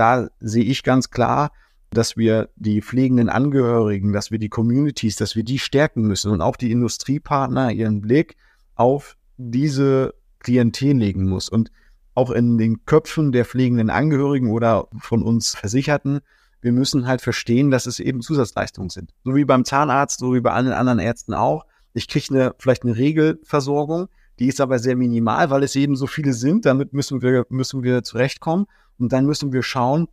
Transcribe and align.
da 0.00 0.28
sehe 0.40 0.64
ich 0.64 0.82
ganz 0.82 1.10
klar, 1.10 1.52
dass 1.90 2.16
wir 2.16 2.48
die 2.56 2.80
pflegenden 2.80 3.28
Angehörigen, 3.28 4.12
dass 4.14 4.30
wir 4.30 4.38
die 4.38 4.48
Communities, 4.48 5.16
dass 5.16 5.36
wir 5.36 5.44
die 5.44 5.58
stärken 5.58 6.02
müssen 6.02 6.30
und 6.30 6.40
auch 6.40 6.56
die 6.56 6.72
Industriepartner 6.72 7.70
ihren 7.72 8.00
Blick 8.00 8.36
auf 8.76 9.16
diese 9.36 10.14
Klientel 10.38 10.96
legen 10.96 11.28
muss. 11.28 11.50
Und 11.50 11.70
auch 12.14 12.30
in 12.30 12.56
den 12.56 12.86
Köpfen 12.86 13.30
der 13.30 13.44
pflegenden 13.44 13.90
Angehörigen 13.90 14.50
oder 14.50 14.88
von 14.98 15.22
uns 15.22 15.54
Versicherten, 15.54 16.20
wir 16.62 16.72
müssen 16.72 17.06
halt 17.06 17.20
verstehen, 17.20 17.70
dass 17.70 17.86
es 17.86 18.00
eben 18.00 18.22
Zusatzleistungen 18.22 18.88
sind. 18.88 19.12
So 19.24 19.34
wie 19.34 19.44
beim 19.44 19.66
Zahnarzt, 19.66 20.20
so 20.20 20.34
wie 20.34 20.40
bei 20.40 20.52
allen 20.52 20.72
anderen 20.72 20.98
Ärzten 20.98 21.34
auch. 21.34 21.66
Ich 21.92 22.08
kriege 22.08 22.26
eine, 22.30 22.54
vielleicht 22.58 22.84
eine 22.84 22.96
Regelversorgung, 22.96 24.08
die 24.38 24.46
ist 24.46 24.60
aber 24.60 24.78
sehr 24.78 24.96
minimal, 24.96 25.50
weil 25.50 25.62
es 25.62 25.76
eben 25.76 25.96
so 25.96 26.06
viele 26.06 26.32
sind. 26.32 26.64
Damit 26.64 26.94
müssen 26.94 27.20
wir, 27.20 27.46
müssen 27.50 27.82
wir 27.82 28.02
zurechtkommen. 28.02 28.66
Und 29.00 29.12
dann 29.12 29.24
müssen 29.24 29.52
wir 29.52 29.62
schauen, 29.62 30.08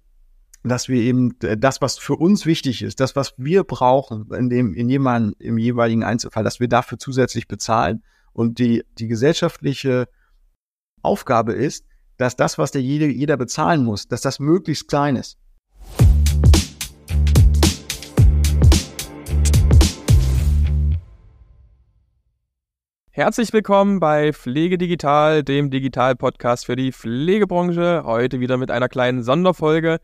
dass 0.64 0.88
wir 0.88 1.02
eben 1.02 1.38
das, 1.40 1.82
was 1.82 1.98
für 1.98 2.16
uns 2.16 2.46
wichtig 2.46 2.82
ist, 2.82 3.00
das, 3.00 3.16
was 3.16 3.34
wir 3.38 3.64
brauchen 3.64 4.30
in 4.34 4.50
dem, 4.50 4.74
in 4.74 4.90
jemanden, 4.90 5.34
im 5.40 5.58
jeweiligen 5.58 6.04
Einzelfall, 6.04 6.44
dass 6.44 6.60
wir 6.60 6.68
dafür 6.68 6.98
zusätzlich 6.98 7.48
bezahlen. 7.48 8.04
Und 8.34 8.60
die, 8.60 8.84
die 8.98 9.08
gesellschaftliche 9.08 10.08
Aufgabe 11.02 11.54
ist, 11.54 11.86
dass 12.18 12.36
das, 12.36 12.58
was 12.58 12.72
der 12.72 12.82
jeder, 12.82 13.08
jeder 13.08 13.38
bezahlen 13.38 13.84
muss, 13.84 14.08
dass 14.08 14.22
das 14.22 14.40
möglichst 14.40 14.88
klein 14.88 15.18
ist. 15.18 15.38
Herzlich 23.18 23.52
willkommen 23.52 24.00
bei 24.00 24.32
Pflege 24.32 24.78
Digital, 24.78 25.42
dem 25.42 25.72
Digital-Podcast 25.72 26.68
für 26.68 26.76
die 26.76 26.92
Pflegebranche. 26.92 28.04
Heute 28.06 28.40
wieder 28.40 28.58
mit 28.58 28.70
einer 28.70 28.90
kleinen 28.90 29.24
Sonderfolge. 29.24 29.98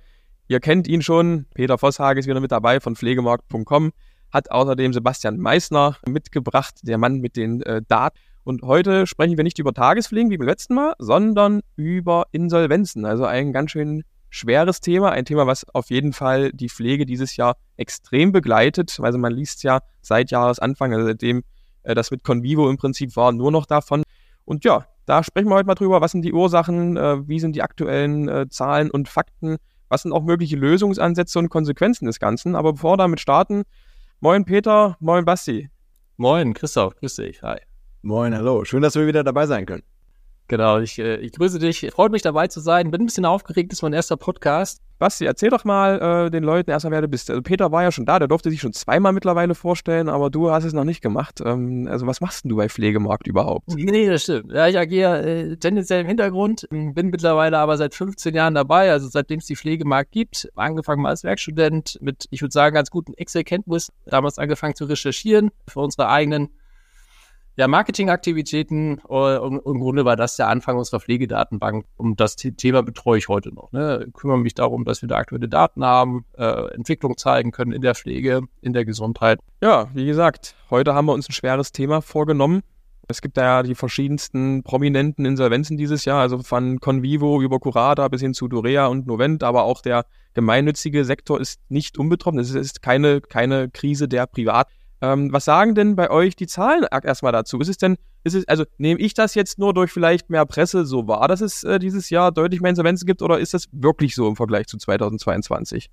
Ihr 0.48 0.60
kennt 0.60 0.88
ihn 0.88 1.04
schon. 1.04 1.46
Peter 1.54 1.78
Vosshage 1.78 2.18
ist 2.18 2.26
wieder 2.26 2.40
mit 2.40 2.52
dabei 2.52 2.80
von 2.80 2.96
pflegemarkt.com. 2.96 3.92
Hat 4.32 4.50
außerdem 4.50 4.94
Sebastian 4.94 5.38
Meissner 5.38 5.96
mitgebracht, 6.08 6.80
der 6.82 6.98
Mann 6.98 7.20
mit 7.20 7.36
den 7.36 7.62
äh, 7.62 7.84
Daten. 7.88 8.18
Und 8.46 8.64
heute 8.64 9.06
sprechen 9.06 9.38
wir 9.38 9.44
nicht 9.44 9.60
über 9.60 9.76
Tagespflegen 9.76 10.32
wie 10.32 10.38
beim 10.40 10.48
letzten 10.48 10.74
Mal, 10.74 10.96
sondern 10.98 11.62
über 11.76 12.26
Insolvenzen. 12.32 13.06
Also 13.06 13.26
ein 13.26 13.54
ganz 13.54 13.70
schön 13.70 14.06
schweres 14.32 14.82
Thema, 14.82 15.12
ein 15.12 15.26
Thema, 15.26 15.46
was 15.46 15.70
auf 15.70 15.92
jeden 15.92 16.14
Fall 16.14 16.52
die 16.52 16.68
Pflege 16.68 17.06
dieses 17.06 17.38
Jahr 17.38 17.58
extrem 17.78 18.32
begleitet. 18.32 18.98
Also 19.00 19.20
man 19.20 19.34
liest 19.34 19.62
ja 19.62 19.82
seit 20.02 20.32
Jahresanfang, 20.32 20.96
also 20.96 21.06
seitdem 21.06 21.44
das 21.84 22.12
mit 22.12 22.24
Convivo 22.24 22.70
im 22.70 22.78
Prinzip 22.78 23.16
war, 23.16 23.32
nur 23.32 23.52
noch 23.52 23.66
davon. 23.66 24.04
Und 24.46 24.66
ja, 24.66 24.86
da 25.06 25.24
sprechen 25.24 25.50
wir 25.50 25.56
heute 25.56 25.68
mal 25.68 25.76
drüber, 25.76 26.02
was 26.02 26.12
sind 26.12 26.24
die 26.24 26.34
Ursachen, 26.34 26.98
äh, 26.98 27.28
wie 27.28 27.40
sind 27.40 27.56
die 27.56 27.62
aktuellen 27.62 28.28
äh, 28.30 28.48
Zahlen 28.50 28.90
und 28.90 29.10
Fakten, 29.10 29.58
was 29.90 30.04
sind 30.04 30.14
auch 30.14 30.24
mögliche 30.24 30.56
Lösungsansätze 30.56 31.40
und 31.40 31.50
Konsequenzen 31.50 32.06
des 32.06 32.20
Ganzen. 32.20 32.56
Aber 32.56 32.74
bevor 32.74 32.94
wir 32.94 32.98
damit 32.98 33.20
starten, 33.20 33.64
moin 34.20 34.46
Peter, 34.46 34.98
moin 35.00 35.26
Basti. 35.26 35.70
Moin 36.18 36.54
Christoph, 36.54 36.96
grüß 36.96 37.16
dich, 37.16 37.42
hi. 37.42 37.58
Moin, 38.02 38.36
hallo. 38.36 38.66
Schön, 38.66 38.82
dass 38.82 38.96
wir 38.96 39.08
wieder 39.08 39.24
dabei 39.24 39.46
sein 39.46 39.66
können. 39.66 39.84
Genau, 40.48 40.80
ich, 40.80 41.00
äh, 41.00 41.16
ich 41.18 41.32
grüße 41.34 41.60
dich. 41.60 41.90
Freut 41.92 42.12
mich 42.12 42.22
dabei 42.22 42.48
zu 42.48 42.60
sein. 42.60 42.92
Bin 42.92 43.02
ein 43.02 43.06
bisschen 43.06 43.26
aufgeregt, 43.26 43.72
das 43.72 43.80
ist 43.80 43.84
mein 43.84 43.94
erster 43.94 44.18
Podcast. 44.18 44.82
Basti, 45.00 45.26
erzähl 45.26 45.50
doch 45.50 45.66
mal 45.66 46.28
äh, 46.28 46.32
den 46.32 46.44
Leuten 46.44 46.70
erstmal, 46.70 46.92
wer 46.92 47.02
du 47.02 47.08
bist. 47.08 47.30
Also 47.30 47.42
Peter 47.42 47.72
war 47.72 47.84
ja 47.84 47.92
schon 47.92 48.06
da, 48.06 48.20
der 48.20 48.28
durfte 48.28 48.50
sich 48.50 48.62
schon 48.62 48.74
zweimal 48.74 49.12
mittlerweile 49.12 49.56
vorstellen, 49.56 50.08
aber 50.08 50.30
du 50.30 50.52
hast 50.52 50.64
es 50.64 50.74
noch 50.74 50.84
nicht 50.84 51.02
gemacht. 51.02 51.42
Ähm, 51.44 51.88
also 51.90 52.08
was 52.08 52.22
machst 52.22 52.44
denn 52.44 52.50
du 52.50 52.56
bei 52.56 52.70
Pflegemarkt 52.70 53.28
überhaupt? 53.28 53.68
Nee, 53.76 54.08
das 54.08 54.24
stimmt. 54.24 54.52
Ja, 54.52 54.68
ich 54.68 54.78
agiere 54.78 55.26
äh, 55.26 55.58
tendenziell 55.58 56.02
im 56.02 56.08
Hintergrund, 56.08 56.68
bin 56.70 57.10
mittlerweile 57.10 57.58
aber 57.58 57.76
seit 57.78 57.96
15 57.96 58.34
Jahren 58.34 58.56
dabei, 58.56 58.92
also 58.92 59.08
seitdem 59.10 59.40
es 59.40 59.46
die 59.46 59.56
Pflegemarkt 59.56 60.12
gibt. 60.12 60.50
Angefangen 60.56 61.02
mal 61.02 61.10
als 61.10 61.24
Werkstudent 61.24 61.98
mit, 62.02 62.28
ich 62.30 62.42
würde 62.42 62.54
sagen, 62.54 62.76
ganz 62.76 62.90
guten 62.90 63.14
Excel-Kenntnis. 63.14 63.92
Damals 64.06 64.38
angefangen 64.38 64.76
zu 64.76 64.86
recherchieren 64.86 65.52
für 65.68 65.80
unsere 65.82 66.08
eigenen 66.10 66.50
ja, 67.56 67.68
Marketingaktivitäten 67.68 69.02
äh, 69.10 69.38
im 69.38 69.80
Grunde 69.80 70.06
war 70.06 70.16
das 70.16 70.38
der 70.38 70.48
Anfang 70.48 70.78
unserer 70.78 71.00
Pflegedatenbank. 71.00 71.86
Um 71.98 72.16
das 72.16 72.36
Thema 72.36 72.82
betreue 72.82 73.20
ich 73.20 73.28
heute 73.28 73.54
noch. 73.54 73.72
Ne? 73.72 74.08
Kümmere 74.14 74.40
mich 74.40 74.56
darum, 74.56 74.86
dass 74.86 75.02
wir 75.02 75.10
da 75.10 75.18
aktuelle 75.18 75.48
Daten 75.48 75.86
haben, 75.86 76.26
äh, 76.38 76.74
Entwicklung 76.74 77.18
zeigen 77.18 77.52
können 77.52 77.72
in 77.72 77.82
der 77.82 77.94
Pflege, 77.94 78.42
in 78.62 78.74
der 78.74 78.86
Gesundheit. 78.86 79.40
Ja, 79.62 79.88
wie 79.94 80.06
gesagt, 80.06 80.56
heute 80.72 80.96
haben 80.96 81.06
wir 81.06 81.14
uns 81.14 81.30
ein 81.30 81.34
schweres 81.34 81.72
Thema 81.72 82.02
vorgenommen. 82.02 82.62
Es 83.08 83.22
gibt 83.22 83.38
da 83.38 83.44
ja 83.44 83.64
die 83.64 83.76
verschiedensten 83.76 84.64
prominenten 84.64 85.26
Insolvenzen 85.26 85.78
dieses 85.78 86.06
Jahr, 86.06 86.22
also 86.22 86.40
von 86.40 86.80
Convivo 86.80 87.42
über 87.42 87.60
Curada 87.60 88.08
bis 88.08 88.22
hin 88.22 88.34
zu 88.34 88.48
Durea 88.48 88.88
und 88.88 89.06
Novent, 89.06 89.44
aber 89.44 89.64
auch 89.64 89.82
der 89.82 90.06
gemeinnützige 90.34 91.04
Sektor 91.04 91.40
ist 91.40 91.60
nicht 91.70 92.00
unbetroffen. 92.00 92.40
Es 92.40 92.56
ist 92.56 92.82
keine, 92.82 93.22
keine 93.22 93.70
Krise 93.70 94.08
der 94.08 94.26
Privat 94.26 94.68
ähm, 95.04 95.34
was 95.34 95.44
sagen 95.44 95.76
denn 95.76 95.98
bei 95.98 96.10
euch 96.10 96.38
die 96.38 96.48
Zahlen 96.48 96.86
erstmal 97.04 97.34
dazu? 97.34 97.60
Ist 97.60 97.68
es 97.68 97.78
denn, 97.78 97.98
ist 98.24 98.36
es, 98.36 98.48
also 98.48 98.64
nehme 98.78 99.02
ich 99.02 99.14
das 99.14 99.36
jetzt 99.36 99.60
nur 99.60 99.74
durch 99.74 99.92
vielleicht 99.92 100.30
mehr 100.30 100.46
Presse 100.46 100.86
so 100.86 101.10
wahr, 101.10 101.28
dass 101.28 101.42
es 101.42 101.66
äh, 101.66 101.78
dieses 101.78 102.10
Jahr 102.10 102.32
deutlich 102.32 102.62
mehr 102.62 102.70
Insolvenzen 102.70 103.06
gibt 103.06 103.22
oder 103.22 103.38
ist 103.38 103.54
das 103.54 103.68
wirklich 103.74 104.16
so 104.16 104.30
im 104.30 104.38
Vergleich 104.38 104.68
zu 104.68 104.78
2022? 104.78 105.92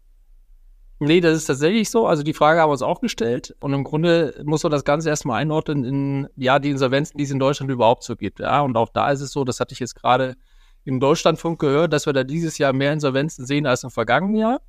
Nee, 1.00 1.20
das 1.20 1.36
ist 1.36 1.46
tatsächlich 1.46 1.90
so. 1.90 2.06
Also 2.06 2.22
die 2.22 2.34
Frage 2.34 2.60
haben 2.60 2.68
wir 2.68 2.72
uns 2.72 2.82
auch 2.82 3.00
gestellt. 3.00 3.56
Und 3.58 3.72
im 3.72 3.82
Grunde 3.82 4.40
muss 4.44 4.62
man 4.62 4.70
das 4.70 4.84
Ganze 4.84 5.08
erstmal 5.08 5.40
einordnen 5.40 5.82
in, 5.82 6.28
ja, 6.36 6.60
die 6.60 6.70
Insolvenzen, 6.70 7.18
die 7.18 7.24
es 7.24 7.32
in 7.32 7.40
Deutschland 7.40 7.72
überhaupt 7.72 8.04
so 8.04 8.14
gibt. 8.14 8.38
Ja, 8.38 8.60
und 8.60 8.76
auch 8.76 8.90
da 8.90 9.10
ist 9.10 9.22
es 9.22 9.32
so, 9.32 9.42
das 9.42 9.58
hatte 9.58 9.72
ich 9.72 9.80
jetzt 9.80 9.96
gerade 9.96 10.36
im 10.84 11.00
Deutschlandfunk 11.00 11.58
gehört, 11.58 11.92
dass 11.92 12.06
wir 12.06 12.12
da 12.12 12.22
dieses 12.22 12.58
Jahr 12.58 12.72
mehr 12.72 12.92
Insolvenzen 12.92 13.44
sehen 13.44 13.66
als 13.66 13.82
im 13.82 13.90
vergangenen 13.90 14.36
Jahr. 14.36 14.60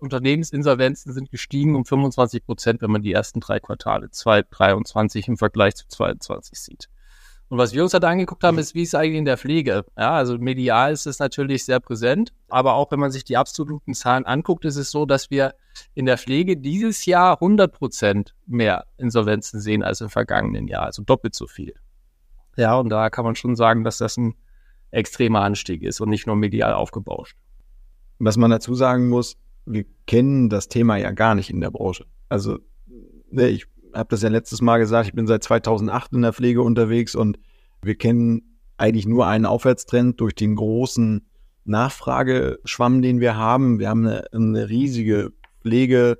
Unternehmensinsolvenzen 0.00 1.12
sind 1.12 1.30
gestiegen 1.30 1.74
um 1.74 1.84
25 1.84 2.44
Prozent, 2.44 2.82
wenn 2.82 2.90
man 2.90 3.02
die 3.02 3.12
ersten 3.12 3.40
drei 3.40 3.60
Quartale 3.60 4.10
2023 4.10 5.28
im 5.28 5.36
Vergleich 5.36 5.76
zu 5.76 5.88
2022 5.88 6.60
sieht. 6.60 6.88
Und 7.50 7.58
was 7.58 7.74
wir 7.74 7.82
uns 7.82 7.92
halt 7.92 8.04
angeguckt 8.04 8.44
haben, 8.44 8.58
ist, 8.58 8.76
wie 8.76 8.82
ist 8.82 8.90
es 8.90 8.94
eigentlich 8.94 9.18
in 9.18 9.24
der 9.24 9.36
Pflege? 9.36 9.84
Ja, 9.98 10.12
also 10.12 10.38
medial 10.38 10.92
ist 10.92 11.06
es 11.06 11.18
natürlich 11.18 11.64
sehr 11.64 11.80
präsent, 11.80 12.32
aber 12.48 12.74
auch 12.74 12.92
wenn 12.92 13.00
man 13.00 13.10
sich 13.10 13.24
die 13.24 13.36
absoluten 13.36 13.92
Zahlen 13.92 14.24
anguckt, 14.24 14.64
ist 14.64 14.76
es 14.76 14.92
so, 14.92 15.04
dass 15.04 15.30
wir 15.32 15.54
in 15.94 16.06
der 16.06 16.16
Pflege 16.16 16.56
dieses 16.56 17.06
Jahr 17.06 17.34
100 17.34 17.72
Prozent 17.72 18.36
mehr 18.46 18.86
Insolvenzen 18.98 19.60
sehen 19.60 19.82
als 19.82 20.00
im 20.00 20.10
vergangenen 20.10 20.68
Jahr, 20.68 20.84
also 20.84 21.02
doppelt 21.02 21.34
so 21.34 21.48
viel. 21.48 21.74
Ja, 22.56 22.76
und 22.76 22.88
da 22.88 23.10
kann 23.10 23.24
man 23.24 23.34
schon 23.34 23.56
sagen, 23.56 23.82
dass 23.82 23.98
das 23.98 24.16
ein 24.16 24.34
extremer 24.92 25.40
Anstieg 25.40 25.82
ist 25.82 26.00
und 26.00 26.08
nicht 26.08 26.28
nur 26.28 26.36
medial 26.36 26.72
aufgebauscht. 26.72 27.36
Was 28.20 28.36
man 28.36 28.52
dazu 28.52 28.74
sagen 28.74 29.08
muss, 29.08 29.36
wir 29.66 29.84
kennen 30.06 30.48
das 30.48 30.68
Thema 30.68 30.96
ja 30.96 31.10
gar 31.12 31.34
nicht 31.34 31.50
in 31.50 31.60
der 31.60 31.70
Branche. 31.70 32.06
Also 32.28 32.58
ne, 33.30 33.48
ich 33.48 33.66
habe 33.94 34.08
das 34.10 34.22
ja 34.22 34.28
letztes 34.28 34.60
Mal 34.62 34.78
gesagt, 34.78 35.08
ich 35.08 35.14
bin 35.14 35.26
seit 35.26 35.42
2008 35.44 36.12
in 36.12 36.22
der 36.22 36.32
Pflege 36.32 36.62
unterwegs 36.62 37.14
und 37.14 37.38
wir 37.82 37.96
kennen 37.96 38.56
eigentlich 38.76 39.06
nur 39.06 39.26
einen 39.26 39.46
Aufwärtstrend 39.46 40.20
durch 40.20 40.34
den 40.34 40.56
großen 40.56 41.26
Nachfrageschwamm, 41.64 43.02
den 43.02 43.20
wir 43.20 43.36
haben. 43.36 43.78
Wir 43.78 43.88
haben 43.88 44.06
eine, 44.06 44.24
eine 44.32 44.68
riesige 44.68 45.32
Pflege. 45.62 46.18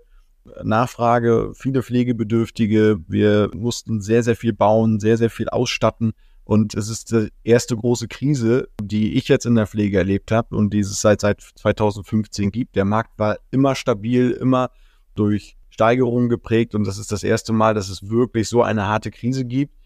Nachfrage, 0.63 1.53
viele 1.55 1.83
Pflegebedürftige. 1.83 2.99
Wir 3.07 3.51
mussten 3.55 4.01
sehr, 4.01 4.23
sehr 4.23 4.37
viel 4.37 4.53
bauen, 4.53 4.99
sehr, 4.99 5.17
sehr 5.17 5.31
viel 5.31 5.49
ausstatten. 5.49 6.13
Und 6.51 6.75
es 6.75 6.89
ist 6.89 7.13
die 7.13 7.29
erste 7.45 7.77
große 7.77 8.09
Krise, 8.09 8.69
die 8.83 9.15
ich 9.15 9.29
jetzt 9.29 9.47
in 9.47 9.55
der 9.55 9.69
Pflege 9.69 9.99
erlebt 9.99 10.33
habe 10.33 10.57
und 10.57 10.75
die 10.75 10.81
es 10.81 11.01
seit, 11.01 11.21
seit 11.21 11.41
2015 11.41 12.51
gibt. 12.51 12.75
Der 12.75 12.85
Markt 12.85 13.17
war 13.21 13.39
immer 13.53 13.77
stabil, 13.77 14.33
immer 14.33 14.73
durch 15.15 15.57
Steigerungen 15.69 16.29
geprägt 16.29 16.75
und 16.75 16.89
das 16.89 16.99
ist 16.99 17.13
das 17.13 17.23
erste 17.23 17.53
Mal, 17.53 17.75
dass 17.75 17.89
es 17.89 18.11
wirklich 18.11 18.49
so 18.49 18.65
eine 18.65 18.89
harte 18.89 19.13
Krise 19.13 19.45
gibt. 19.45 19.77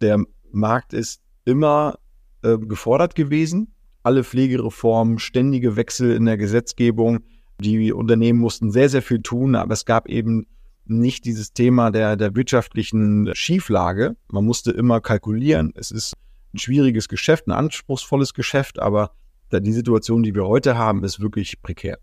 Der 0.00 0.24
Markt 0.50 0.94
ist 0.94 1.20
immer 1.44 1.98
äh, 2.40 2.56
gefordert 2.56 3.14
gewesen. 3.14 3.74
Alle 4.02 4.24
Pflegereformen, 4.24 5.18
ständige 5.18 5.76
Wechsel 5.76 6.16
in 6.16 6.24
der 6.24 6.38
Gesetzgebung. 6.38 7.18
Die 7.60 7.92
Unternehmen 7.92 8.38
mussten 8.38 8.70
sehr, 8.70 8.88
sehr 8.88 9.02
viel 9.02 9.20
tun, 9.20 9.54
aber 9.54 9.74
es 9.74 9.84
gab 9.84 10.08
eben 10.08 10.46
nicht 10.86 11.24
dieses 11.24 11.52
Thema 11.52 11.90
der, 11.90 12.16
der 12.16 12.34
wirtschaftlichen 12.34 13.34
Schieflage. 13.34 14.16
Man 14.28 14.44
musste 14.44 14.70
immer 14.70 15.00
kalkulieren. 15.00 15.72
Es 15.74 15.90
ist 15.90 16.14
ein 16.52 16.58
schwieriges 16.58 17.08
Geschäft, 17.08 17.46
ein 17.46 17.52
anspruchsvolles 17.52 18.34
Geschäft, 18.34 18.78
aber 18.78 19.12
die 19.52 19.72
Situation, 19.72 20.22
die 20.22 20.34
wir 20.34 20.46
heute 20.46 20.76
haben, 20.76 21.04
ist 21.04 21.20
wirklich 21.20 21.62
prekär. 21.62 21.98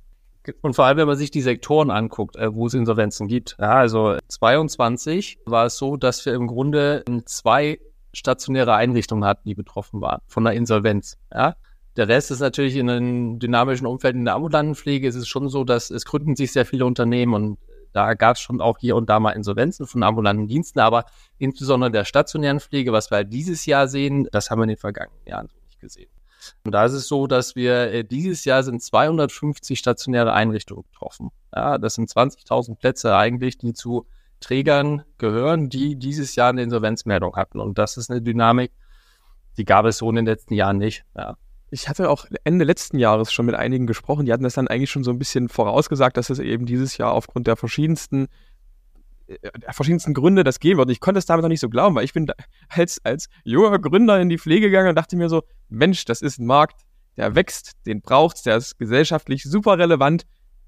Und 0.62 0.74
vor 0.74 0.86
allem, 0.86 0.98
wenn 0.98 1.08
man 1.08 1.18
sich 1.18 1.32
die 1.32 1.42
Sektoren 1.42 1.92
anguckt, 1.92 2.36
äh, 2.36 2.54
wo 2.54 2.66
es 2.68 2.74
Insolvenzen 2.74 3.28
gibt. 3.28 3.58
Ja, 3.60 3.74
also 3.74 4.18
22 4.28 5.40
war 5.46 5.68
es 5.68 5.78
so, 5.78 5.98
dass 5.98 6.26
wir 6.26 6.34
im 6.34 6.48
Grunde 6.48 7.04
zwei 7.26 7.80
stationäre 8.14 8.74
Einrichtungen 8.74 9.24
hatten, 9.24 9.48
die 9.48 9.56
betroffen 9.56 10.02
waren 10.02 10.22
von 10.28 10.44
der 10.44 10.54
Insolvenz. 10.54 11.18
Ja, 11.34 11.56
der 11.96 12.08
Rest 12.08 12.32
ist 12.32 12.40
natürlich 12.40 12.76
in 12.76 12.90
einem 12.90 13.40
dynamischen 13.40 13.86
Umfeld 13.86 14.16
in 14.16 14.26
der 14.26 14.36
ambulanten 14.36 14.76
Pflege. 14.76 15.08
Es 15.08 15.16
ist 15.16 15.28
schon 15.28 15.50
so, 15.50 15.64
dass 15.64 15.90
es 15.90 16.06
gründen 16.06 16.36
sich 16.36 16.52
sehr 16.52 16.66
viele 16.66 16.86
Unternehmen 16.86 17.34
und 17.34 17.58
da 17.94 18.14
gab 18.14 18.36
es 18.36 18.42
schon 18.42 18.62
auch 18.62 18.78
hier 18.80 18.96
und 18.96 19.10
da 19.10 19.20
mal 19.20 19.32
Insolvenzen 19.32 19.88
von 19.88 20.04
ambulanten 20.04 20.48
Diensten, 20.48 20.80
aber 20.80 21.06
insbesondere 21.38 21.92
der 21.92 22.06
stationären 22.06 22.60
Pflege, 22.60 22.92
was 22.92 23.12
wir 23.12 23.18
halt 23.18 23.34
dieses 23.34 23.66
Jahr 23.66 23.88
sehen, 23.88 24.28
das 24.32 24.50
haben 24.50 24.60
wir 24.60 24.64
in 24.64 24.70
den 24.70 24.78
vergangenen 24.78 25.26
Jahren 25.28 25.50
nicht 25.66 25.80
gesehen. 25.80 26.10
Und 26.64 26.72
da 26.72 26.86
ist 26.86 26.94
es 26.94 27.08
so, 27.08 27.28
dass 27.28 27.56
wir 27.56 27.92
äh, 27.92 28.04
dieses 28.04 28.46
Jahr 28.46 28.64
sind 28.64 28.82
250 28.82 29.78
stationäre 29.78 30.34
Einrichtungen 30.34 30.84
getroffen. 30.92 31.30
Ja, 31.56 31.78
das 31.78 31.96
sind 31.96 32.10
20.000 32.10 32.78
Plätze 32.78 33.16
eigentlich, 33.16 33.58
die 33.58 33.74
zu 33.74 34.08
Trägern 34.40 35.04
gehören, 35.18 35.70
die 35.70 35.98
dieses 35.98 36.36
Jahr 36.36 36.50
eine 36.50 36.64
Insolvenzmeldung 36.64 37.36
hatten. 37.36 37.60
Und 37.60 37.78
das 37.78 37.98
ist 37.98 38.10
eine 38.10 38.22
Dynamik, 38.22 38.72
die 39.58 39.66
gab 39.66 39.86
es 39.86 39.98
so 39.98 40.10
in 40.10 40.16
den 40.16 40.26
letzten 40.26 40.56
Jahren 40.56 40.78
nicht. 40.78 41.06
Ja. 41.16 41.38
Ich 41.72 41.88
hatte 41.88 42.10
auch 42.10 42.26
Ende 42.44 42.66
letzten 42.66 43.00
Jahres 43.00 43.32
schon 43.32 43.46
mit 43.46 43.56
einigen 43.56 43.88
gesprochen, 43.88 44.26
die 44.26 44.34
hatten 44.34 44.44
das 44.44 44.56
dann 44.56 44.68
eigentlich 44.68 44.92
schon 44.92 45.04
so 45.04 45.12
ein 45.12 45.18
bisschen 45.18 45.50
vorausgesagt, 45.50 46.18
dass 46.18 46.30
es 46.30 46.40
eben 46.40 46.66
dieses 46.66 46.98
Jahr 46.98 47.14
aufgrund 47.14 47.48
der 47.48 47.56
verschiedensten 47.56 48.28
äh, 49.28 49.52
der 49.60 49.74
verschiedensten 49.74 50.14
Gründe 50.14 50.44
das 50.44 50.60
gehen 50.60 50.78
wird. 50.78 50.88
Und 50.88 50.92
ich 50.92 51.00
konnte 51.00 51.20
es 51.20 51.26
damit 51.26 51.44
noch 51.44 51.50
nicht 51.50 51.62
so 51.62 51.70
glauben, 51.70 51.96
weil 51.96 52.04
ich 52.04 52.14
bin 52.14 52.28
als, 52.70 53.04
als 53.06 53.28
junger 53.44 53.80
Gründer 53.80 54.20
in 54.20 54.30
die 54.30 54.38
Pflege 54.38 54.68
gegangen 54.68 54.90
und 54.90 54.96
dachte 54.96 55.16
mir 55.16 55.30
so, 55.30 55.44
Mensch, 55.70 56.06
das 56.06 56.22
ist 56.22 56.40
ein 56.40 56.46
Markt, 56.46 56.82
der 57.18 57.36
wächst, 57.36 57.74
den 57.86 58.02
braucht's, 58.02 58.44
der 58.44 58.58
ist 58.58 58.78
gesellschaftlich 58.78 59.44
super 59.44 59.78
relevant. 59.78 60.26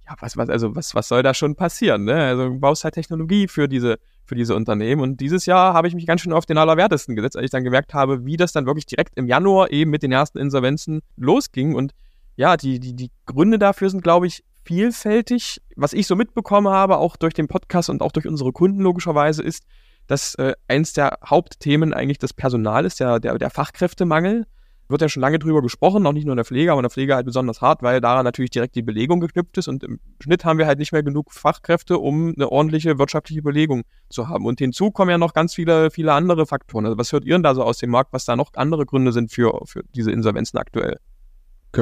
Ja, 0.07 0.15
was, 0.19 0.35
was, 0.35 0.49
also, 0.49 0.75
was, 0.75 0.95
was 0.95 1.07
soll 1.07 1.23
da 1.23 1.33
schon 1.33 1.55
passieren? 1.55 2.05
Ne? 2.05 2.15
Also, 2.15 2.49
du 2.49 2.59
baust 2.59 2.83
halt 2.83 2.93
Technologie 2.93 3.47
für 3.47 3.67
diese, 3.67 3.99
für 4.25 4.35
diese 4.35 4.55
Unternehmen. 4.55 5.01
Und 5.01 5.19
dieses 5.19 5.45
Jahr 5.45 5.73
habe 5.73 5.87
ich 5.87 5.95
mich 5.95 6.05
ganz 6.05 6.21
schön 6.21 6.33
auf 6.33 6.45
den 6.45 6.57
Allerwertesten 6.57 7.15
gesetzt, 7.15 7.35
als 7.35 7.45
ich 7.45 7.51
dann 7.51 7.63
gemerkt 7.63 7.93
habe, 7.93 8.25
wie 8.25 8.37
das 8.37 8.51
dann 8.51 8.65
wirklich 8.65 8.85
direkt 8.85 9.17
im 9.17 9.27
Januar 9.27 9.71
eben 9.71 9.91
mit 9.91 10.03
den 10.03 10.11
ersten 10.11 10.37
Insolvenzen 10.37 11.01
losging. 11.17 11.75
Und 11.75 11.93
ja, 12.35 12.57
die, 12.57 12.79
die, 12.79 12.95
die 12.95 13.11
Gründe 13.25 13.59
dafür 13.59 13.89
sind, 13.89 14.03
glaube 14.03 14.27
ich, 14.27 14.43
vielfältig. 14.63 15.61
Was 15.75 15.93
ich 15.93 16.07
so 16.07 16.15
mitbekommen 16.15 16.67
habe, 16.67 16.97
auch 16.97 17.17
durch 17.17 17.33
den 17.33 17.47
Podcast 17.47 17.89
und 17.89 18.01
auch 18.01 18.11
durch 18.11 18.27
unsere 18.27 18.51
Kunden 18.51 18.79
logischerweise, 18.79 19.43
ist, 19.43 19.63
dass 20.07 20.35
äh, 20.35 20.53
eins 20.67 20.93
der 20.93 21.17
Hauptthemen 21.25 21.93
eigentlich 21.93 22.17
das 22.17 22.33
Personal 22.33 22.85
ist, 22.85 22.99
der, 22.99 23.19
der, 23.19 23.37
der 23.37 23.49
Fachkräftemangel. 23.49 24.45
Wird 24.93 25.01
ja 25.01 25.09
schon 25.09 25.21
lange 25.21 25.39
drüber 25.39 25.63
gesprochen, 25.63 26.05
auch 26.05 26.13
nicht 26.13 26.25
nur 26.25 26.33
in 26.33 26.37
der 26.37 26.45
Pflege, 26.45 26.71
aber 26.71 26.79
in 26.79 26.83
der 26.83 26.91
Pflege 26.91 27.15
halt 27.15 27.25
besonders 27.25 27.61
hart, 27.61 27.81
weil 27.81 27.99
daran 27.99 28.23
natürlich 28.23 28.51
direkt 28.51 28.75
die 28.75 28.83
Belegung 28.83 29.19
geknüpft 29.19 29.57
ist 29.57 29.67
und 29.67 29.83
im 29.83 29.99
Schnitt 30.21 30.45
haben 30.45 30.59
wir 30.59 30.67
halt 30.67 30.77
nicht 30.77 30.91
mehr 30.91 31.01
genug 31.01 31.33
Fachkräfte, 31.33 31.97
um 31.97 32.35
eine 32.35 32.51
ordentliche 32.51 32.99
wirtschaftliche 32.99 33.41
Belegung 33.41 33.81
zu 34.09 34.29
haben. 34.29 34.45
Und 34.45 34.59
hinzu 34.59 34.91
kommen 34.91 35.09
ja 35.09 35.17
noch 35.17 35.33
ganz 35.33 35.55
viele, 35.55 35.89
viele 35.89 36.13
andere 36.13 36.45
Faktoren. 36.45 36.85
Also 36.85 36.97
was 36.99 37.11
hört 37.11 37.25
ihr 37.25 37.33
denn 37.33 37.41
da 37.41 37.55
so 37.55 37.63
aus 37.63 37.79
dem 37.79 37.89
Markt, 37.89 38.13
was 38.13 38.25
da 38.25 38.35
noch 38.35 38.51
andere 38.53 38.85
Gründe 38.85 39.11
sind 39.11 39.31
für, 39.31 39.59
für 39.65 39.81
diese 39.95 40.11
Insolvenzen 40.11 40.59
aktuell? 40.59 40.99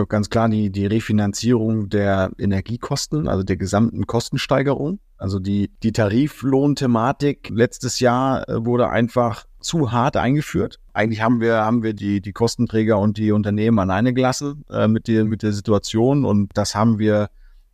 ganz 0.07 0.29
klar 0.29 0.47
die, 0.47 0.71
die 0.71 0.85
Refinanzierung 0.85 1.89
der 1.89 2.31
Energiekosten, 2.37 3.27
also 3.27 3.43
der 3.43 3.57
gesamten 3.57 4.07
Kostensteigerung. 4.07 4.99
Also 5.17 5.37
die, 5.39 5.69
die 5.83 5.91
Tariflohnthematik 5.91 7.49
letztes 7.49 7.99
Jahr 7.99 8.47
äh, 8.47 8.65
wurde 8.65 8.89
einfach 8.89 9.45
zu 9.61 9.91
hart 9.91 10.17
eingeführt. 10.17 10.79
Eigentlich 10.93 11.21
haben 11.21 11.39
wir, 11.39 11.57
haben 11.57 11.83
wir 11.83 11.93
die, 11.93 12.21
die 12.21 12.33
Kostenträger 12.33 12.99
und 12.99 13.17
die 13.17 13.31
Unternehmen 13.31 13.79
alleine 13.79 14.13
gelassen 14.13 14.65
äh, 14.69 14.87
mit, 14.87 15.07
der, 15.07 15.25
mit 15.25 15.43
der 15.43 15.53
Situation 15.53 16.25
und 16.25 16.49
das 16.55 16.75
haben 16.75 16.99
wir 16.99 17.29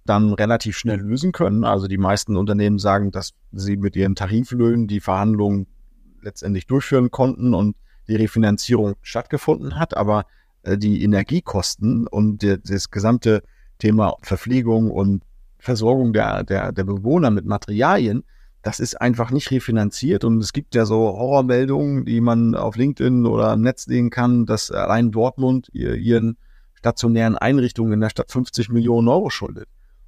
dann 0.05 0.33
relativ 0.33 0.77
schnell 0.77 0.99
lösen 0.99 1.31
können. 1.31 1.63
Also 1.63 1.87
die 1.87 1.97
meisten 1.97 2.37
Unternehmen 2.37 2.79
sagen, 2.79 3.11
dass 3.11 3.33
sie 3.51 3.77
mit 3.77 3.95
ihren 3.95 4.15
Tariflöhnen 4.15 4.87
die 4.87 4.99
Verhandlungen 4.99 5.67
letztendlich 6.21 6.67
durchführen 6.67 7.11
konnten 7.11 7.53
und 7.53 7.75
die 8.07 8.15
Refinanzierung 8.15 8.95
stattgefunden 9.01 9.77
hat. 9.77 9.95
Aber 9.95 10.25
äh, 10.63 10.77
die 10.77 11.03
Energiekosten 11.03 12.07
und 12.07 12.41
der, 12.41 12.57
das 12.57 12.89
gesamte 12.89 13.43
Thema 13.79 14.15
Verpflegung 14.21 14.91
und 14.91 15.23
Versorgung 15.59 16.13
der, 16.13 16.43
der, 16.43 16.71
der 16.71 16.83
Bewohner 16.83 17.29
mit 17.29 17.45
Materialien, 17.45 18.23
das 18.61 18.79
ist 18.79 18.99
einfach 18.99 19.31
nicht 19.31 19.51
refinanziert. 19.51 20.23
Und 20.23 20.39
es 20.39 20.53
gibt 20.53 20.75
ja 20.75 20.85
so 20.85 20.97
Horrormeldungen, 20.97 22.05
die 22.05 22.21
man 22.21 22.55
auf 22.55 22.75
LinkedIn 22.75 23.25
oder 23.25 23.53
im 23.53 23.61
Netz 23.61 23.85
sehen 23.85 24.09
kann, 24.09 24.45
dass 24.45 24.71
allein 24.71 25.11
Dortmund 25.11 25.69
ihren 25.73 26.37
stationären 26.73 27.37
Einrichtungen 27.37 27.93
in 27.93 28.01
der 28.01 28.09
Stadt 28.09 28.31
50 28.31 28.69
Millionen 28.69 29.07
Euro 29.07 29.29
schuldet. 29.29 29.67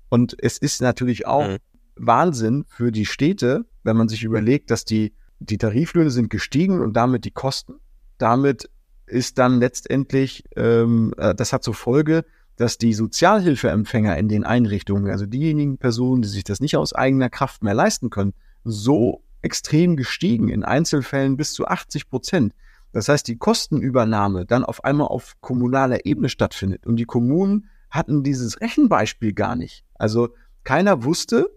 Und 0.09 0.35
es 0.39 0.57
ist 0.57 0.81
natürlich 0.81 1.27
auch 1.27 1.47
mhm. 1.47 1.57
Wahnsinn 1.95 2.65
für 2.67 2.91
die 2.91 3.05
Städte, 3.05 3.65
wenn 3.83 3.97
man 3.97 4.07
sich 4.07 4.23
überlegt, 4.23 4.71
dass 4.71 4.85
die, 4.85 5.13
die 5.39 5.57
Tariflöhne 5.57 6.09
sind 6.09 6.29
gestiegen 6.29 6.81
und 6.81 6.93
damit 6.93 7.25
die 7.25 7.31
Kosten. 7.31 7.75
Damit 8.17 8.69
ist 9.05 9.37
dann 9.37 9.59
letztendlich, 9.59 10.43
ähm, 10.55 11.13
äh, 11.17 11.33
das 11.35 11.53
hat 11.53 11.63
zur 11.63 11.73
Folge, 11.73 12.25
dass 12.59 12.77
die 12.77 12.93
Sozialhilfeempfänger 12.93 14.17
in 14.17 14.27
den 14.27 14.43
Einrichtungen, 14.43 15.09
also 15.09 15.25
diejenigen 15.25 15.77
Personen, 15.77 16.21
die 16.21 16.27
sich 16.27 16.43
das 16.43 16.59
nicht 16.59 16.75
aus 16.75 16.91
eigener 16.91 17.29
Kraft 17.29 17.63
mehr 17.63 17.73
leisten 17.73 18.09
können, 18.09 18.33
so 18.65 19.23
extrem 19.41 19.95
gestiegen, 19.95 20.49
in 20.49 20.65
Einzelfällen 20.65 21.37
bis 21.37 21.53
zu 21.53 21.65
80 21.65 22.09
Prozent. 22.09 22.53
Das 22.91 23.07
heißt, 23.07 23.25
die 23.29 23.37
Kostenübernahme 23.37 24.45
dann 24.45 24.65
auf 24.65 24.83
einmal 24.83 25.07
auf 25.07 25.37
kommunaler 25.39 26.05
Ebene 26.05 26.27
stattfindet. 26.27 26.85
Und 26.85 26.97
die 26.97 27.05
Kommunen 27.05 27.69
hatten 27.89 28.23
dieses 28.23 28.59
Rechenbeispiel 28.59 29.31
gar 29.31 29.55
nicht. 29.55 29.85
Also 29.95 30.35
keiner 30.65 31.05
wusste, 31.05 31.49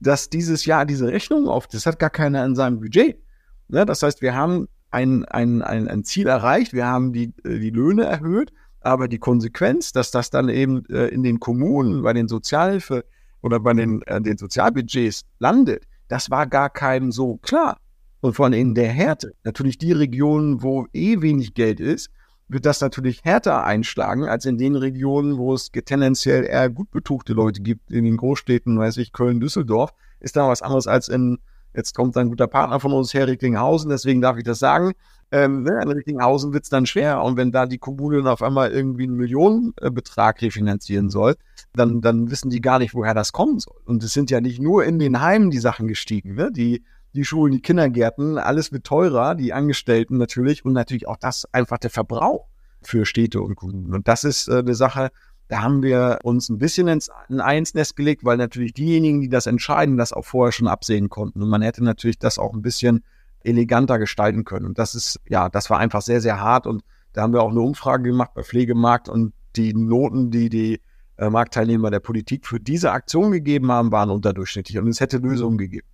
dass 0.00 0.30
dieses 0.30 0.64
Jahr 0.64 0.86
diese 0.86 1.08
Rechnung 1.08 1.48
auf, 1.48 1.66
das 1.66 1.84
hat 1.84 1.98
gar 1.98 2.08
keiner 2.08 2.46
in 2.46 2.54
seinem 2.54 2.80
Budget. 2.80 3.20
Ja, 3.68 3.84
das 3.84 4.02
heißt, 4.02 4.22
wir 4.22 4.34
haben 4.34 4.68
ein, 4.90 5.26
ein, 5.26 5.60
ein, 5.60 5.86
ein 5.86 6.04
Ziel 6.04 6.28
erreicht, 6.28 6.72
wir 6.72 6.86
haben 6.86 7.12
die, 7.12 7.34
äh, 7.44 7.58
die 7.58 7.68
Löhne 7.68 8.04
erhöht, 8.04 8.54
aber 8.86 9.08
die 9.08 9.18
Konsequenz, 9.18 9.92
dass 9.92 10.10
das 10.10 10.30
dann 10.30 10.48
eben 10.48 10.86
äh, 10.86 11.08
in 11.08 11.22
den 11.22 11.40
Kommunen, 11.40 12.02
bei 12.02 12.12
den 12.12 12.28
Sozialhilfe 12.28 13.04
oder 13.42 13.60
bei 13.60 13.74
den, 13.74 14.02
äh, 14.02 14.20
den 14.20 14.38
Sozialbudgets 14.38 15.24
landet, 15.38 15.84
das 16.08 16.30
war 16.30 16.46
gar 16.46 16.70
keinem 16.70 17.12
so 17.12 17.36
klar. 17.38 17.78
Und 18.20 18.34
vor 18.34 18.46
allem 18.46 18.54
in 18.54 18.74
der 18.74 18.88
Härte. 18.88 19.34
Natürlich 19.44 19.78
die 19.78 19.92
Regionen, 19.92 20.62
wo 20.62 20.86
eh 20.92 21.20
wenig 21.20 21.54
Geld 21.54 21.80
ist, 21.80 22.10
wird 22.48 22.64
das 22.64 22.80
natürlich 22.80 23.24
härter 23.24 23.64
einschlagen 23.64 24.24
als 24.24 24.46
in 24.46 24.56
den 24.56 24.76
Regionen, 24.76 25.36
wo 25.36 25.52
es 25.52 25.70
tendenziell 25.70 26.44
eher 26.44 26.70
gut 26.70 26.90
betuchte 26.90 27.32
Leute 27.32 27.60
gibt. 27.60 27.90
In 27.90 28.04
den 28.04 28.16
Großstädten, 28.16 28.78
weiß 28.78 28.98
ich, 28.98 29.12
Köln, 29.12 29.40
Düsseldorf, 29.40 29.92
ist 30.20 30.36
da 30.36 30.48
was 30.48 30.62
anderes 30.62 30.86
als 30.86 31.08
in 31.08 31.38
Jetzt 31.76 31.94
kommt 31.94 32.16
ein 32.16 32.30
guter 32.30 32.46
Partner 32.46 32.80
von 32.80 32.94
uns 32.94 33.12
her, 33.12 33.26
Recklinghausen, 33.26 33.90
deswegen 33.90 34.22
darf 34.22 34.38
ich 34.38 34.44
das 34.44 34.58
sagen. 34.58 34.94
Ähm, 35.32 35.64
ne, 35.64 35.80
in 35.82 35.90
Recklinghausen 35.90 36.52
wird 36.52 36.64
es 36.64 36.70
dann 36.70 36.86
schwer. 36.86 37.22
Und 37.22 37.36
wenn 37.36 37.50
da 37.50 37.66
die 37.66 37.78
Kommune 37.78 38.18
dann 38.18 38.28
auf 38.28 38.42
einmal 38.42 38.70
irgendwie 38.70 39.04
einen 39.04 39.16
Millionenbetrag 39.16 40.40
refinanzieren 40.40 41.10
soll, 41.10 41.34
dann, 41.72 42.00
dann 42.00 42.30
wissen 42.30 42.50
die 42.50 42.60
gar 42.60 42.78
nicht, 42.78 42.94
woher 42.94 43.14
das 43.14 43.32
kommen 43.32 43.58
soll. 43.58 43.76
Und 43.84 44.04
es 44.04 44.12
sind 44.12 44.30
ja 44.30 44.40
nicht 44.40 44.60
nur 44.60 44.84
in 44.84 44.98
den 44.98 45.20
Heimen 45.20 45.50
die 45.50 45.58
Sachen 45.58 45.88
gestiegen, 45.88 46.34
ne? 46.34 46.50
Die, 46.52 46.84
die 47.14 47.24
Schulen, 47.24 47.52
die 47.52 47.62
Kindergärten, 47.62 48.38
alles 48.38 48.72
wird 48.72 48.84
teurer, 48.84 49.34
die 49.34 49.52
Angestellten 49.52 50.16
natürlich 50.18 50.64
und 50.64 50.74
natürlich 50.74 51.08
auch 51.08 51.16
das 51.16 51.46
einfach 51.52 51.78
der 51.78 51.90
Verbrauch 51.90 52.46
für 52.82 53.04
Städte 53.04 53.40
und 53.40 53.56
Kommunen. 53.56 53.94
Und 53.94 54.06
das 54.06 54.22
ist 54.22 54.48
äh, 54.48 54.58
eine 54.58 54.74
Sache, 54.74 55.10
da 55.48 55.62
haben 55.62 55.82
wir 55.82 56.18
uns 56.24 56.48
ein 56.48 56.58
bisschen 56.58 56.88
ins 56.88 57.08
ein 57.28 57.40
Einsnest 57.40 57.96
gelegt, 57.96 58.24
weil 58.24 58.36
natürlich 58.36 58.74
diejenigen, 58.74 59.20
die 59.20 59.28
das 59.28 59.46
entscheiden, 59.46 59.96
das 59.96 60.12
auch 60.12 60.24
vorher 60.24 60.52
schon 60.52 60.66
absehen 60.66 61.08
konnten. 61.08 61.42
Und 61.42 61.48
man 61.48 61.62
hätte 61.62 61.84
natürlich 61.84 62.18
das 62.18 62.38
auch 62.38 62.52
ein 62.52 62.62
bisschen 62.62 63.04
eleganter 63.46 63.98
gestalten 63.98 64.44
können. 64.44 64.66
Und 64.66 64.78
das 64.78 64.94
ist, 64.94 65.20
ja, 65.28 65.48
das 65.48 65.70
war 65.70 65.78
einfach 65.78 66.02
sehr, 66.02 66.20
sehr 66.20 66.40
hart. 66.40 66.66
Und 66.66 66.82
da 67.12 67.22
haben 67.22 67.32
wir 67.32 67.42
auch 67.42 67.50
eine 67.50 67.60
Umfrage 67.60 68.10
gemacht 68.10 68.32
bei 68.34 68.42
Pflegemarkt 68.42 69.08
und 69.08 69.32
die 69.56 69.72
Noten, 69.72 70.30
die 70.30 70.50
die 70.50 70.80
äh, 71.16 71.30
Marktteilnehmer 71.30 71.90
der 71.90 72.00
Politik 72.00 72.46
für 72.46 72.60
diese 72.60 72.92
Aktion 72.92 73.32
gegeben 73.32 73.72
haben, 73.72 73.90
waren 73.92 74.10
unterdurchschnittlich. 74.10 74.78
Und 74.78 74.88
es 74.88 75.00
hätte 75.00 75.18
Lösungen 75.18 75.56
gegeben. 75.56 75.86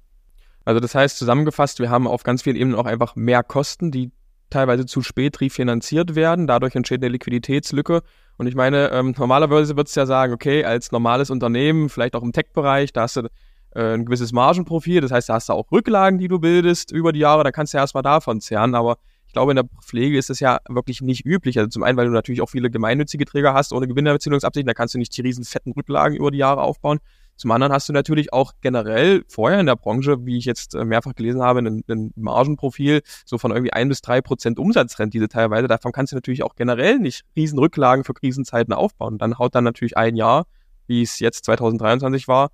Also 0.64 0.80
das 0.80 0.94
heißt 0.94 1.18
zusammengefasst, 1.18 1.78
wir 1.78 1.90
haben 1.90 2.06
auf 2.06 2.22
ganz 2.22 2.42
vielen 2.42 2.56
Ebenen 2.56 2.76
auch 2.76 2.86
einfach 2.86 3.16
mehr 3.16 3.42
Kosten, 3.42 3.90
die 3.90 4.12
teilweise 4.50 4.86
zu 4.86 5.02
spät 5.02 5.40
refinanziert 5.40 6.14
werden. 6.14 6.46
Dadurch 6.46 6.74
entsteht 6.74 7.02
eine 7.02 7.08
Liquiditätslücke. 7.08 8.02
Und 8.36 8.46
ich 8.46 8.54
meine, 8.54 8.90
ähm, 8.90 9.14
normalerweise 9.16 9.76
würdest 9.76 9.96
du 9.96 10.00
ja 10.00 10.06
sagen, 10.06 10.32
okay, 10.32 10.64
als 10.64 10.92
normales 10.92 11.30
Unternehmen, 11.30 11.88
vielleicht 11.88 12.14
auch 12.14 12.22
im 12.22 12.32
Tech-Bereich, 12.32 12.92
da 12.92 13.02
hast 13.02 13.16
du 13.16 13.28
äh, 13.74 13.94
ein 13.94 14.04
gewisses 14.04 14.32
Margenprofil. 14.32 15.00
Das 15.00 15.10
heißt, 15.10 15.28
da 15.28 15.34
hast 15.34 15.48
du 15.48 15.52
auch 15.52 15.70
Rücklagen, 15.70 16.18
die 16.18 16.28
du 16.28 16.38
bildest 16.38 16.92
über 16.92 17.12
die 17.12 17.20
Jahre. 17.20 17.44
Da 17.44 17.52
kannst 17.52 17.72
du 17.72 17.78
ja 17.78 17.82
erstmal 17.82 18.02
davon 18.02 18.40
zehren. 18.40 18.74
Aber 18.74 18.98
ich 19.26 19.32
glaube, 19.32 19.52
in 19.52 19.56
der 19.56 19.64
Pflege 19.82 20.18
ist 20.18 20.30
das 20.30 20.40
ja 20.40 20.60
wirklich 20.68 21.00
nicht 21.00 21.24
üblich. 21.24 21.58
Also 21.58 21.68
zum 21.68 21.82
einen, 21.82 21.96
weil 21.96 22.06
du 22.06 22.12
natürlich 22.12 22.42
auch 22.42 22.50
viele 22.50 22.70
gemeinnützige 22.70 23.24
Träger 23.24 23.54
hast 23.54 23.72
ohne 23.72 23.88
Gewinnerzielungsabsichten. 23.88 24.66
Da 24.66 24.74
kannst 24.74 24.94
du 24.94 24.98
nicht 24.98 25.16
die 25.16 25.22
riesen 25.22 25.44
fetten 25.44 25.72
Rücklagen 25.72 26.16
über 26.16 26.30
die 26.30 26.38
Jahre 26.38 26.62
aufbauen. 26.62 26.98
Zum 27.36 27.50
anderen 27.50 27.72
hast 27.72 27.88
du 27.88 27.92
natürlich 27.92 28.32
auch 28.32 28.52
generell 28.60 29.24
vorher 29.26 29.58
in 29.58 29.66
der 29.66 29.76
Branche, 29.76 30.26
wie 30.26 30.36
ich 30.36 30.44
jetzt 30.44 30.74
äh, 30.74 30.84
mehrfach 30.84 31.14
gelesen 31.14 31.42
habe, 31.42 31.60
ein, 31.60 31.82
ein 31.88 32.12
Margenprofil 32.14 33.00
so 33.24 33.38
von 33.38 33.50
irgendwie 33.52 33.72
ein 33.72 33.88
bis 33.88 34.02
drei 34.02 34.20
Prozent 34.20 34.58
Umsatzrendite 34.58 35.28
teilweise. 35.28 35.66
Davon 35.66 35.92
kannst 35.92 36.12
du 36.12 36.16
natürlich 36.16 36.42
auch 36.42 36.54
generell 36.54 36.98
nicht 36.98 37.24
riesen 37.34 37.58
Rücklagen 37.58 38.04
für 38.04 38.14
Krisenzeiten 38.14 38.74
aufbauen. 38.74 39.18
Dann 39.18 39.38
haut 39.38 39.54
dann 39.54 39.64
natürlich 39.64 39.96
ein 39.96 40.14
Jahr, 40.14 40.46
wie 40.86 41.02
es 41.02 41.18
jetzt 41.20 41.44
2023 41.46 42.28
war, 42.28 42.50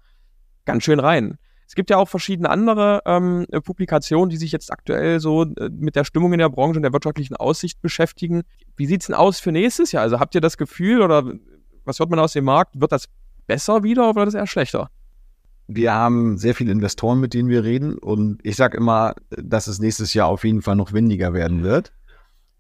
ganz 0.69 0.85
schön 0.85 1.01
rein. 1.01 1.39
Es 1.67 1.75
gibt 1.75 1.91
ja 1.91 1.97
auch 1.97 2.09
verschiedene 2.09 2.49
andere 2.49 3.03
ähm, 3.05 3.47
Publikationen, 3.65 4.29
die 4.31 4.37
sich 4.37 4.53
jetzt 4.53 4.71
aktuell 4.71 5.19
so 5.19 5.43
äh, 5.43 5.71
mit 5.71 5.97
der 5.97 6.05
Stimmung 6.05 6.33
in 6.33 6.39
der 6.39 6.49
Branche 6.51 6.79
und 6.79 6.83
der 6.83 6.93
wirtschaftlichen 6.93 7.37
Aussicht 7.37 7.81
beschäftigen. 7.83 8.43
Wie 8.77 8.87
sieht's 8.87 9.07
denn 9.07 9.15
aus 9.15 9.41
für 9.41 9.51
nächstes 9.51 9.93
Jahr? 9.93 10.03
Also 10.03 10.21
habt 10.21 10.35
ihr 10.35 10.41
das 10.41 10.57
Gefühl 10.57 11.03
oder 11.03 11.25
was 11.85 11.99
hört 11.99 12.11
man 12.11 12.19
aus 12.19 12.35
dem 12.35 12.45
Markt? 12.45 12.81
Wird 12.81 12.93
das 12.93 13.09
besser 13.47 13.83
wieder 13.83 14.11
oder 14.11 14.17
wird 14.17 14.29
es 14.29 14.35
eher 14.35 14.47
schlechter? 14.47 14.91
Wir 15.69 15.93
haben 15.93 16.39
sehr 16.39 16.55
viele 16.55 16.73
Investoren, 16.73 17.21
mit 17.21 17.35
denen 17.35 17.49
wir 17.49 17.65
reden. 17.65 17.99
Und 17.99 18.41
ich 18.43 18.57
sage 18.57 18.77
immer, 18.77 19.15
dass 19.31 19.67
es 19.67 19.79
nächstes 19.79 20.15
Jahr 20.15 20.29
auf 20.29 20.45
jeden 20.45 20.63
Fall 20.63 20.77
noch 20.77 20.93
windiger 20.93 21.33
werden 21.33 21.63
wird, 21.63 21.93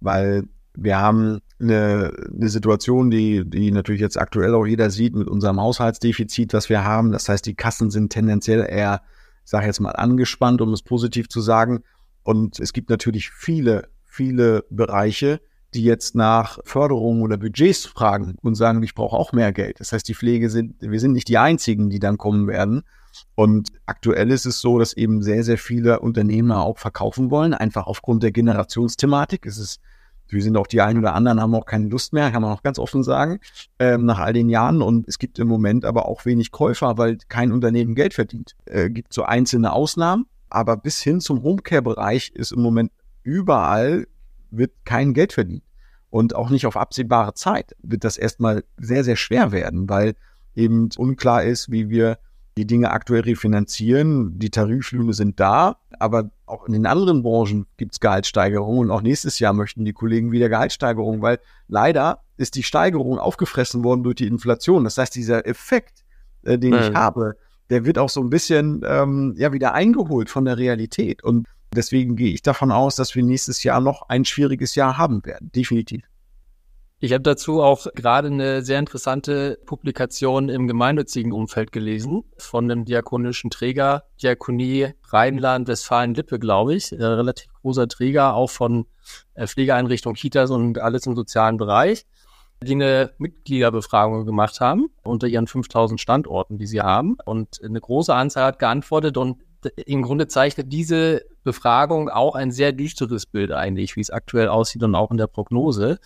weil 0.01 0.45
Wir 0.81 0.99
haben 0.99 1.41
eine, 1.61 2.13
eine 2.33 2.49
Situation, 2.49 3.11
die, 3.11 3.43
die 3.45 3.73
natürlich 3.73 4.01
jetzt 4.01 4.19
aktuell 4.19 4.55
auch 4.55 4.65
jeder 4.65 4.91
sieht 4.91 5.15
mit 5.15 5.29
unserem 5.29 5.61
Haushaltsdefizit, 5.61 6.53
was 6.53 6.69
wir 6.69 6.85
haben. 6.85 7.11
Das 7.11 7.29
heißt, 7.29 7.45
die 7.47 7.55
Kassen 7.55 7.91
sind 7.91 8.11
tendenziell 8.13 8.65
eher, 8.69 9.03
ich 9.45 9.51
sage 9.51 9.67
jetzt 9.67 9.81
mal, 9.81 9.91
angespannt, 9.91 10.61
um 10.61 10.73
es 10.73 10.83
positiv 10.83 11.29
zu 11.29 11.41
sagen. 11.41 11.83
Und 12.23 12.61
es 12.61 12.73
gibt 12.73 12.91
natürlich 12.91 13.31
viele, 13.31 13.89
viele 14.05 14.65
Bereiche, 14.71 15.41
die 15.75 15.83
jetzt 15.83 16.15
nach 16.15 16.59
Förderungen 16.65 17.23
oder 17.23 17.37
Budgets 17.37 17.85
fragen 17.85 18.37
und 18.43 18.55
sagen, 18.55 18.83
ich 18.83 18.95
brauche 18.95 19.17
auch 19.17 19.33
mehr 19.33 19.53
Geld. 19.53 19.81
Das 19.81 19.93
heißt, 19.93 20.07
die 20.09 20.15
Pflege 20.15 20.49
sind, 20.49 20.77
wir 20.81 21.01
sind 21.01 21.13
nicht 21.13 21.29
die 21.29 21.39
einzigen, 21.39 21.91
die 21.91 21.99
dann 21.99 22.19
kommen 22.19 22.47
werden. 22.47 22.83
Und 23.35 23.71
aktuell 23.87 24.31
ist 24.31 24.47
es 24.47 24.61
so, 24.61 24.79
dass 24.79 24.93
eben 24.93 25.23
sehr, 25.23 25.43
sehr 25.43 25.59
viele 25.59 26.01
Unternehmer 26.01 26.63
auch 26.63 26.79
verkaufen 26.79 27.31
wollen, 27.31 27.53
einfach 27.53 27.87
aufgrund 27.87 28.23
der 28.23 28.33
Generationsthematik. 28.33 29.45
Es 29.45 29.59
ist, 29.59 29.81
wir 30.29 30.43
sind 30.43 30.57
auch 30.57 30.67
die 30.67 30.81
einen 30.81 30.99
oder 30.99 31.15
anderen 31.15 31.41
haben 31.41 31.55
auch 31.55 31.67
keine 31.67 31.89
Lust 31.89 32.13
mehr, 32.13 32.31
kann 32.31 32.43
man 32.43 32.53
auch 32.53 32.63
ganz 32.63 32.79
offen 32.79 33.03
sagen, 33.03 33.41
ähm, 33.79 34.05
nach 34.05 34.19
all 34.19 34.33
den 34.33 34.49
Jahren. 34.49 34.83
Und 34.83 35.09
es 35.09 35.19
gibt 35.19 35.39
im 35.39 35.49
Moment 35.49 35.85
aber 35.85 36.07
auch 36.07 36.25
wenig 36.25 36.51
Käufer, 36.51 36.99
weil 36.99 37.19
kein 37.29 37.53
Unternehmen 37.53 37.95
Geld 37.95 38.15
verdient. 38.15 38.55
Äh, 38.67 38.91
gibt 38.91 39.13
so 39.13 39.25
einzelne 39.25 39.73
Ausnahmen, 39.73 40.27
aber 40.51 40.77
bis 40.77 41.01
hin 41.03 41.21
zum 41.21 41.43
Homecare-Bereich 41.43 42.33
ist 42.35 42.53
im 42.53 42.63
Moment 42.63 42.93
überall 43.23 44.07
wird 44.51 44.73
kein 44.85 45.15
Geld 45.15 45.33
verdient. 45.33 45.63
Und 46.11 46.35
auch 46.35 46.49
nicht 46.49 46.67
auf 46.67 46.77
absehbare 46.77 47.35
Zeit 47.35 47.77
wird 47.83 48.05
das 48.05 48.17
erstmal 48.17 48.65
sehr, 48.79 49.05
sehr 49.05 49.17
schwer 49.17 49.53
werden, 49.53 49.89
weil 49.89 50.15
eben 50.55 50.89
unklar 50.97 51.45
ist, 51.45 51.71
wie 51.71 51.91
wir 51.91 52.19
die 52.59 52.67
Dinge 52.67 52.91
aktuell 52.91 53.23
refinanzieren. 53.23 54.37
Die 54.39 54.51
Tariflöhne 54.51 55.13
sind 55.13 55.39
da, 55.39 55.77
aber 55.99 56.31
auch 56.45 56.67
in 56.67 56.73
den 56.73 56.87
anderen 56.87 57.23
Branchen 57.23 57.67
gibt 57.77 57.93
es 57.93 58.01
Gehaltssteigerungen 58.01 58.87
und 58.87 58.91
auch 58.91 59.01
nächstes 59.01 59.39
Jahr 59.39 59.53
möchten 59.53 59.85
die 59.85 59.93
Kollegen 59.93 60.33
wieder 60.33 60.49
Gehaltssteigerungen, 60.49 61.23
weil 61.23 61.39
leider 61.69 62.21
ist 62.37 62.57
die 62.57 62.65
Steigerung 62.65 63.19
aufgefressen 63.19 63.85
worden 63.85 64.03
durch 64.03 64.17
die 64.17 64.27
Inflation. 64.27 64.83
Das 64.83 64.99
heißt, 64.99 65.15
dieser 65.15 65.47
Effekt, 65.47 66.05
äh, 66.43 66.59
den 66.59 66.73
mhm. 66.73 66.81
ich 66.81 66.95
habe, 66.95 67.37
der 67.71 67.85
wird 67.85 67.97
auch 67.97 68.09
so 68.09 68.21
ein 68.21 68.31
bisschen 68.31 68.83
ähm, 68.85 69.35
ja 69.37 69.53
wieder 69.53 69.73
eingeholt 69.73 70.29
von 70.29 70.45
der 70.45 70.59
Realität. 70.59 71.23
Und 71.23 71.47
deswegen 71.77 72.17
gehe 72.17 72.33
ich 72.33 72.43
davon 72.43 72.73
aus, 72.73 72.97
dass 72.97 73.15
wir 73.15 73.23
nächstes 73.23 73.63
Jahr 73.63 73.81
noch 73.81 74.09
ein 74.09 74.25
schwieriges 74.25 74.75
Jahr 74.75 74.99
haben 74.99 75.25
werden. 75.25 75.53
Definitiv. 75.55 76.03
Ich 77.01 77.13
habe 77.13 77.23
dazu 77.23 77.63
auch 77.63 77.87
gerade 77.95 78.27
eine 78.27 78.63
sehr 78.63 78.81
interessante 78.81 79.61
Publikation 79.67 80.49
im 80.49 80.67
gemeinnützigen 80.67 81.31
Umfeld 81.31 81.71
gelesen 81.71 82.25
von 82.39 82.69
einem 82.69 82.85
diakonischen 82.85 83.51
Träger, 83.51 84.03
Diakonie 84.21 84.95
Rheinland-Westfalen-Lippe, 85.05 86.41
glaube 86.41 86.75
ich, 86.75 86.91
ein 86.91 87.01
relativ 87.01 87.53
großer 87.63 87.87
Träger, 87.87 88.35
auch 88.35 88.51
von 88.51 88.87
äh, 89.35 89.47
Pflegeeinrichtungen, 89.47 90.17
Kitas 90.17 90.51
und 90.51 90.81
alles 90.81 91.07
im 91.07 91.15
sozialen 91.15 91.57
Bereich, 91.57 92.05
die 92.65 92.73
eine 92.73 93.13
Mitgliederbefragung 93.19 94.27
gemacht 94.27 94.61
haben 94.61 94.89
unter 95.05 95.29
ihren 95.29 95.47
5000 95.47 96.01
Standorten, 96.01 96.59
die 96.59 96.67
sie 96.67 96.81
haben. 96.81 97.17
Und 97.25 97.61
eine 97.63 97.81
große 97.81 98.13
Anzahl 98.13 98.47
hat 98.47 98.59
geantwortet 98.59 99.17
und 99.17 99.39
im 99.87 100.03
Grunde 100.03 100.27
zeichnet 100.27 100.73
diese 100.73 101.23
Befragung 101.45 102.09
auch 102.09 102.35
ein 102.35 102.51
sehr 102.51 102.73
düsteres 102.73 103.25
Bild 103.27 103.53
eigentlich, 103.53 103.95
wie 103.95 104.01
es 104.01 104.11
aktuell 104.11 104.49
aussieht 104.49 104.83
und 104.83 104.97
auch 104.97 105.13
in 105.13 105.17
der 105.17 105.29
Prognose 105.29 106.01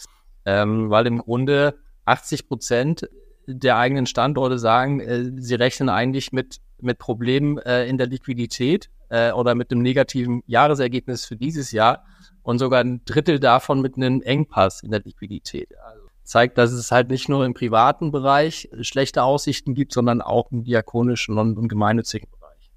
ähm, 0.45 0.91
weil 0.91 1.07
im 1.07 1.19
Grunde 1.19 1.79
80 2.05 2.49
Prozent 2.49 3.09
der 3.47 3.77
eigenen 3.77 4.07
Standorte 4.07 4.59
sagen, 4.59 5.01
äh, 5.01 5.31
sie 5.37 5.55
rechnen 5.55 5.89
eigentlich 5.89 6.33
mit, 6.33 6.61
mit 6.81 6.99
Problemen 6.99 7.59
äh, 7.59 7.87
in 7.87 7.99
der 7.99 8.07
Liquidität 8.07 8.91
äh, 9.09 9.33
oder 9.33 9.55
mit 9.55 9.71
einem 9.71 9.83
negativen 9.83 10.43
Jahresergebnis 10.47 11.27
für 11.27 11.37
dieses 11.37 11.73
Jahr 11.73 12.05
und 12.43 12.59
sogar 12.59 12.81
ein 12.81 13.05
Drittel 13.05 13.41
davon 13.41 13.81
mit 13.81 13.97
einem 13.97 14.23
Engpass 14.23 14.83
in 14.83 14.91
der 14.91 15.01
Liquidität. 15.01 15.69
Also 15.85 16.07
zeigt, 16.25 16.57
dass 16.57 16.73
es 16.73 16.93
halt 16.93 17.11
nicht 17.11 17.29
nur 17.29 17.45
im 17.45 17.55
privaten 17.55 18.13
Bereich 18.13 18.69
schlechte 18.81 19.23
Aussichten 19.23 19.75
gibt, 19.75 19.93
sondern 19.93 20.21
auch 20.21 20.51
im 20.53 20.65
diakonischen 20.65 21.37
und, 21.37 21.59
und 21.59 21.69
gemeinnützigen 21.69 22.29
Bereich. 22.31 22.71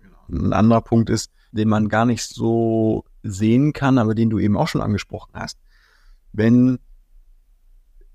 Genau. 0.00 0.46
Ein 0.46 0.52
anderer 0.52 0.80
Punkt 0.80 1.10
ist, 1.10 1.32
den 1.52 1.68
man 1.68 1.88
gar 1.88 2.06
nicht 2.06 2.22
so 2.22 3.04
sehen 3.24 3.72
kann, 3.72 3.98
aber 3.98 4.14
den 4.14 4.30
du 4.30 4.38
eben 4.38 4.56
auch 4.56 4.68
schon 4.68 4.80
angesprochen 4.80 5.32
hast 5.34 5.58
wenn 6.32 6.78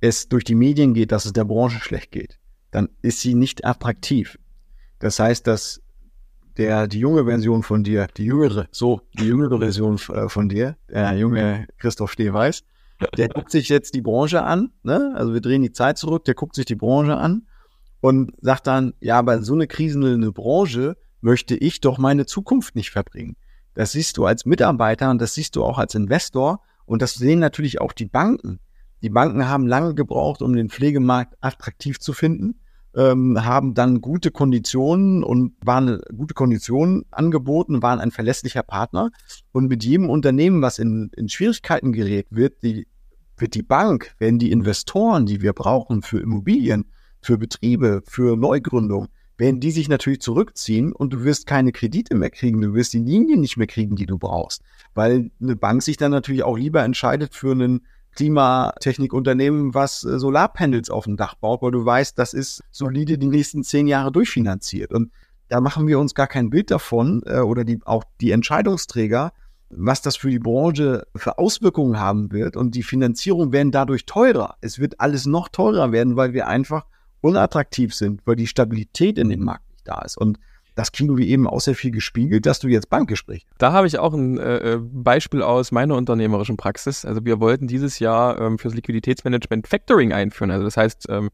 es 0.01 0.29
durch 0.29 0.43
die 0.43 0.55
Medien 0.55 0.93
geht, 0.93 1.11
dass 1.11 1.25
es 1.25 1.33
der 1.33 1.45
Branche 1.45 1.79
schlecht 1.79 2.11
geht, 2.11 2.39
dann 2.71 2.89
ist 3.01 3.21
sie 3.21 3.33
nicht 3.33 3.65
attraktiv. 3.65 4.37
Das 4.99 5.19
heißt, 5.19 5.47
dass 5.47 5.81
der, 6.57 6.87
die 6.87 6.99
junge 6.99 7.25
Version 7.25 7.63
von 7.63 7.83
dir, 7.83 8.07
die 8.15 8.25
jüngere, 8.25 8.67
so, 8.71 9.01
die 9.13 9.25
jüngere 9.25 9.59
Version 9.59 9.99
äh, 10.09 10.29
von 10.29 10.49
dir, 10.49 10.77
der 10.89 11.17
junge 11.17 11.67
Christoph 11.77 12.11
Stehweiß, 12.11 12.63
der 13.17 13.27
guckt 13.27 13.51
sich 13.51 13.67
jetzt 13.67 13.93
die 13.93 14.01
Branche 14.01 14.41
an, 14.43 14.71
ne? 14.83 15.13
Also 15.15 15.33
wir 15.33 15.41
drehen 15.41 15.61
die 15.61 15.73
Zeit 15.73 15.97
zurück, 15.97 16.23
der 16.25 16.33
guckt 16.33 16.55
sich 16.55 16.65
die 16.65 16.75
Branche 16.75 17.17
an 17.17 17.47
und 17.99 18.31
sagt 18.39 18.67
dann, 18.67 18.93
ja, 19.01 19.19
aber 19.19 19.41
so 19.41 19.53
eine 19.53 19.67
kriselnde 19.67 20.31
Branche 20.31 20.95
möchte 21.19 21.55
ich 21.55 21.81
doch 21.81 21.97
meine 21.97 22.25
Zukunft 22.25 22.75
nicht 22.75 22.91
verbringen. 22.91 23.35
Das 23.73 23.91
siehst 23.91 24.17
du 24.17 24.25
als 24.25 24.45
Mitarbeiter 24.45 25.09
und 25.11 25.21
das 25.21 25.33
siehst 25.33 25.57
du 25.57 25.63
auch 25.63 25.77
als 25.77 25.95
Investor 25.95 26.61
und 26.85 27.01
das 27.01 27.15
sehen 27.15 27.39
natürlich 27.39 27.81
auch 27.81 27.93
die 27.93 28.05
Banken. 28.05 28.59
Die 29.01 29.09
Banken 29.09 29.47
haben 29.47 29.67
lange 29.67 29.93
gebraucht, 29.93 30.41
um 30.41 30.55
den 30.55 30.69
Pflegemarkt 30.69 31.35
attraktiv 31.41 31.99
zu 31.99 32.13
finden, 32.13 32.59
ähm, 32.95 33.43
haben 33.43 33.73
dann 33.73 34.01
gute 34.01 34.31
Konditionen 34.31 35.23
und 35.23 35.53
waren 35.63 36.01
gute 36.15 36.33
Konditionen 36.33 37.05
angeboten, 37.11 37.81
waren 37.81 37.99
ein 37.99 38.11
verlässlicher 38.11 38.63
Partner. 38.63 39.11
Und 39.51 39.67
mit 39.67 39.83
jedem 39.83 40.09
Unternehmen, 40.09 40.61
was 40.61 40.79
in, 40.79 41.11
in 41.15 41.29
Schwierigkeiten 41.29 41.91
gerät, 41.91 42.27
wird 42.29 42.63
die, 42.63 42.87
wird 43.37 43.53
die 43.53 43.63
Bank, 43.63 44.15
werden 44.17 44.39
die 44.39 44.51
Investoren, 44.51 45.25
die 45.25 45.41
wir 45.41 45.53
brauchen 45.53 46.01
für 46.01 46.19
Immobilien, 46.19 46.85
für 47.21 47.37
Betriebe, 47.37 48.01
für 48.05 48.37
Neugründung, 48.37 49.07
werden 49.37 49.59
die 49.59 49.71
sich 49.71 49.89
natürlich 49.89 50.21
zurückziehen 50.21 50.93
und 50.93 51.13
du 51.13 51.23
wirst 51.23 51.45
keine 51.45 51.71
Kredite 51.71 52.15
mehr 52.15 52.29
kriegen, 52.29 52.61
du 52.61 52.73
wirst 52.73 52.93
die 52.93 52.99
Linien 52.99 53.41
nicht 53.41 53.57
mehr 53.57 53.67
kriegen, 53.67 53.95
die 53.95 54.05
du 54.05 54.17
brauchst, 54.17 54.61
weil 54.93 55.31
eine 55.41 55.55
Bank 55.55 55.83
sich 55.83 55.97
dann 55.97 56.11
natürlich 56.11 56.43
auch 56.43 56.57
lieber 56.57 56.83
entscheidet 56.83 57.33
für 57.33 57.53
ein 57.53 57.81
Klimatechnikunternehmen, 58.15 59.73
was 59.73 60.03
äh, 60.03 60.19
Solarpanels 60.19 60.89
auf 60.89 61.03
dem 61.03 61.17
Dach 61.17 61.35
baut, 61.35 61.61
weil 61.61 61.71
du 61.71 61.85
weißt, 61.85 62.17
das 62.17 62.33
ist 62.33 62.63
solide 62.71 63.17
die 63.17 63.27
nächsten 63.27 63.63
zehn 63.63 63.87
Jahre 63.87 64.11
durchfinanziert. 64.11 64.93
Und 64.93 65.11
da 65.49 65.61
machen 65.61 65.87
wir 65.87 65.99
uns 65.99 66.15
gar 66.15 66.27
kein 66.27 66.49
Bild 66.49 66.71
davon 66.71 67.21
äh, 67.25 67.39
oder 67.39 67.63
die, 67.63 67.79
auch 67.85 68.03
die 68.21 68.31
Entscheidungsträger, 68.31 69.33
was 69.69 70.01
das 70.01 70.15
für 70.15 70.29
die 70.29 70.39
Branche 70.39 71.05
für 71.15 71.37
Auswirkungen 71.37 71.99
haben 71.99 72.31
wird. 72.31 72.55
Und 72.55 72.75
die 72.75 72.83
Finanzierung 72.83 73.51
werden 73.51 73.71
dadurch 73.71 74.05
teurer. 74.05 74.55
Es 74.61 74.79
wird 74.79 74.99
alles 75.01 75.25
noch 75.25 75.49
teurer 75.49 75.91
werden, 75.91 76.15
weil 76.15 76.33
wir 76.33 76.47
einfach 76.47 76.85
unattraktiv 77.25 77.93
sind, 77.93 78.21
weil 78.25 78.35
die 78.35 78.47
Stabilität 78.47 79.17
in 79.17 79.29
dem 79.29 79.43
Markt 79.43 79.69
nicht 79.71 79.87
da 79.87 80.01
ist. 80.01 80.17
Und 80.17 80.39
das 80.75 80.91
kriegen 80.91 81.17
wir 81.17 81.25
eben 81.25 81.47
auch 81.47 81.61
sehr 81.61 81.75
viel 81.75 81.91
gespiegelt, 81.91 82.45
dass 82.45 82.59
du 82.59 82.67
jetzt 82.67 82.89
Bankgespräch. 82.89 83.45
Da 83.57 83.71
habe 83.71 83.87
ich 83.87 83.97
auch 83.97 84.13
ein 84.13 84.37
äh, 84.37 84.73
äh, 84.73 84.79
Beispiel 84.79 85.41
aus 85.41 85.71
meiner 85.71 85.95
unternehmerischen 85.95 86.57
Praxis. 86.57 87.05
Also 87.05 87.23
wir 87.23 87.39
wollten 87.39 87.67
dieses 87.67 87.99
Jahr 87.99 88.39
ähm, 88.39 88.59
fürs 88.59 88.75
Liquiditätsmanagement 88.75 89.67
Factoring 89.67 90.11
einführen. 90.11 90.51
Also 90.51 90.65
das 90.65 90.75
heißt, 90.75 91.05
ähm, 91.09 91.29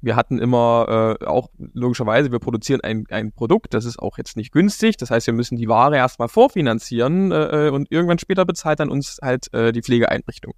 wir 0.00 0.16
hatten 0.16 0.38
immer 0.38 1.16
äh, 1.20 1.24
auch 1.24 1.48
logischerweise, 1.72 2.30
wir 2.30 2.38
produzieren 2.38 2.82
ein, 2.82 3.04
ein 3.10 3.32
Produkt, 3.32 3.74
das 3.74 3.84
ist 3.84 3.98
auch 3.98 4.16
jetzt 4.18 4.36
nicht 4.36 4.52
günstig. 4.52 4.96
Das 4.96 5.10
heißt, 5.10 5.26
wir 5.26 5.34
müssen 5.34 5.56
die 5.56 5.68
Ware 5.68 5.96
erstmal 5.96 6.28
vorfinanzieren 6.28 7.32
äh, 7.32 7.66
äh 7.66 7.70
und 7.70 7.90
irgendwann 7.90 8.18
später 8.18 8.44
bezahlt 8.44 8.80
dann 8.80 8.90
uns 8.90 9.18
halt 9.22 9.52
äh, 9.52 9.72
die 9.72 9.82
Pflegeeinrichtung. 9.82 10.54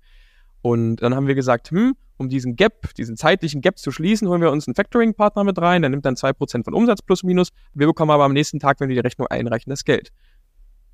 Und 0.62 0.96
dann 0.96 1.14
haben 1.14 1.26
wir 1.26 1.36
gesagt, 1.36 1.70
hm, 1.70 1.94
um 2.18 2.28
diesen 2.28 2.56
Gap, 2.56 2.94
diesen 2.94 3.16
zeitlichen 3.16 3.60
Gap 3.60 3.78
zu 3.78 3.90
schließen, 3.90 4.28
holen 4.28 4.40
wir 4.40 4.50
uns 4.50 4.66
einen 4.66 4.74
Factoring-Partner 4.74 5.44
mit 5.44 5.58
rein, 5.58 5.82
der 5.82 5.90
nimmt 5.90 6.04
dann 6.04 6.14
2% 6.14 6.64
von 6.64 6.74
Umsatz 6.74 7.02
plus 7.02 7.22
minus. 7.22 7.50
Wir 7.74 7.86
bekommen 7.86 8.10
aber 8.10 8.24
am 8.24 8.32
nächsten 8.32 8.58
Tag, 8.58 8.80
wenn 8.80 8.88
wir 8.88 8.96
die 8.96 9.00
Rechnung 9.00 9.26
einreichen, 9.28 9.70
das 9.70 9.84
Geld. 9.84 10.10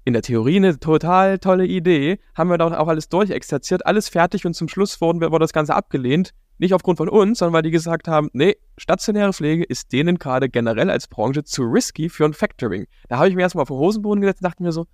In 0.04 0.14
der 0.14 0.22
Theorie 0.22 0.56
eine 0.56 0.78
total 0.78 1.38
tolle 1.38 1.64
Idee, 1.64 2.18
haben 2.34 2.50
wir 2.50 2.58
dann 2.58 2.74
auch 2.74 2.88
alles 2.88 3.08
durchexerziert, 3.08 3.86
alles 3.86 4.08
fertig 4.08 4.44
und 4.44 4.54
zum 4.54 4.68
Schluss 4.68 5.00
wurden, 5.00 5.20
wurde 5.20 5.38
das 5.38 5.52
Ganze 5.52 5.74
abgelehnt. 5.74 6.32
Nicht 6.58 6.74
aufgrund 6.74 6.98
von 6.98 7.08
uns, 7.08 7.38
sondern 7.38 7.54
weil 7.54 7.62
die 7.62 7.70
gesagt 7.70 8.08
haben, 8.08 8.28
nee, 8.32 8.56
stationäre 8.76 9.32
Pflege 9.32 9.64
ist 9.64 9.92
denen 9.92 10.18
gerade 10.18 10.48
generell 10.48 10.90
als 10.90 11.08
Branche 11.08 11.44
zu 11.44 11.62
risky 11.62 12.08
für 12.08 12.24
ein 12.24 12.34
Factoring. 12.34 12.86
Da 13.08 13.18
habe 13.18 13.28
ich 13.28 13.34
mir 13.34 13.42
erstmal 13.42 13.62
auf 13.62 13.68
den 13.68 13.76
Hosenboden 13.76 14.20
gesetzt 14.20 14.42
und 14.42 14.44
dachte 14.44 14.62
mir 14.62 14.72
so, 14.72 14.86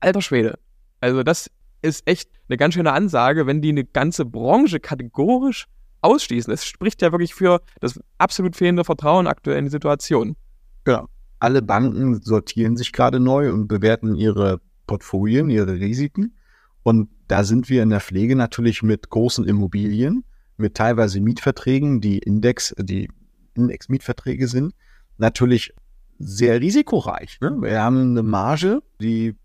alter 0.00 0.22
Schwede. 0.22 0.58
Also 1.00 1.22
das 1.22 1.50
ist 1.82 2.06
echt 2.06 2.30
eine 2.48 2.56
ganz 2.56 2.74
schöne 2.74 2.92
Ansage, 2.92 3.46
wenn 3.46 3.62
die 3.62 3.70
eine 3.70 3.84
ganze 3.84 4.24
Branche 4.24 4.80
kategorisch 4.80 5.66
ausschließen. 6.02 6.52
Es 6.52 6.64
spricht 6.64 7.02
ja 7.02 7.12
wirklich 7.12 7.34
für 7.34 7.60
das 7.80 8.00
absolut 8.18 8.56
fehlende 8.56 8.84
Vertrauen 8.84 9.26
aktuell 9.26 9.58
in 9.58 9.64
die 9.66 9.70
Situation. 9.70 10.36
Ja, 10.86 11.06
alle 11.38 11.62
Banken 11.62 12.20
sortieren 12.20 12.76
sich 12.76 12.92
gerade 12.92 13.20
neu 13.20 13.52
und 13.52 13.68
bewerten 13.68 14.14
ihre 14.14 14.60
Portfolien, 14.86 15.50
ihre 15.50 15.74
Risiken. 15.74 16.36
Und 16.82 17.08
da 17.28 17.44
sind 17.44 17.68
wir 17.68 17.82
in 17.82 17.90
der 17.90 18.00
Pflege 18.00 18.36
natürlich 18.36 18.82
mit 18.82 19.10
großen 19.10 19.46
Immobilien, 19.46 20.24
mit 20.56 20.74
teilweise 20.74 21.20
Mietverträgen, 21.20 22.00
die 22.00 22.18
Index, 22.18 22.74
die 22.78 23.08
Index-Mietverträge 23.54 24.48
sind, 24.48 24.74
natürlich 25.18 25.72
sehr 26.18 26.60
risikoreich. 26.60 27.38
Ne? 27.40 27.56
Wir 27.60 27.82
haben 27.82 28.10
eine 28.10 28.22
Marge, 28.22 28.82
die 29.00 29.36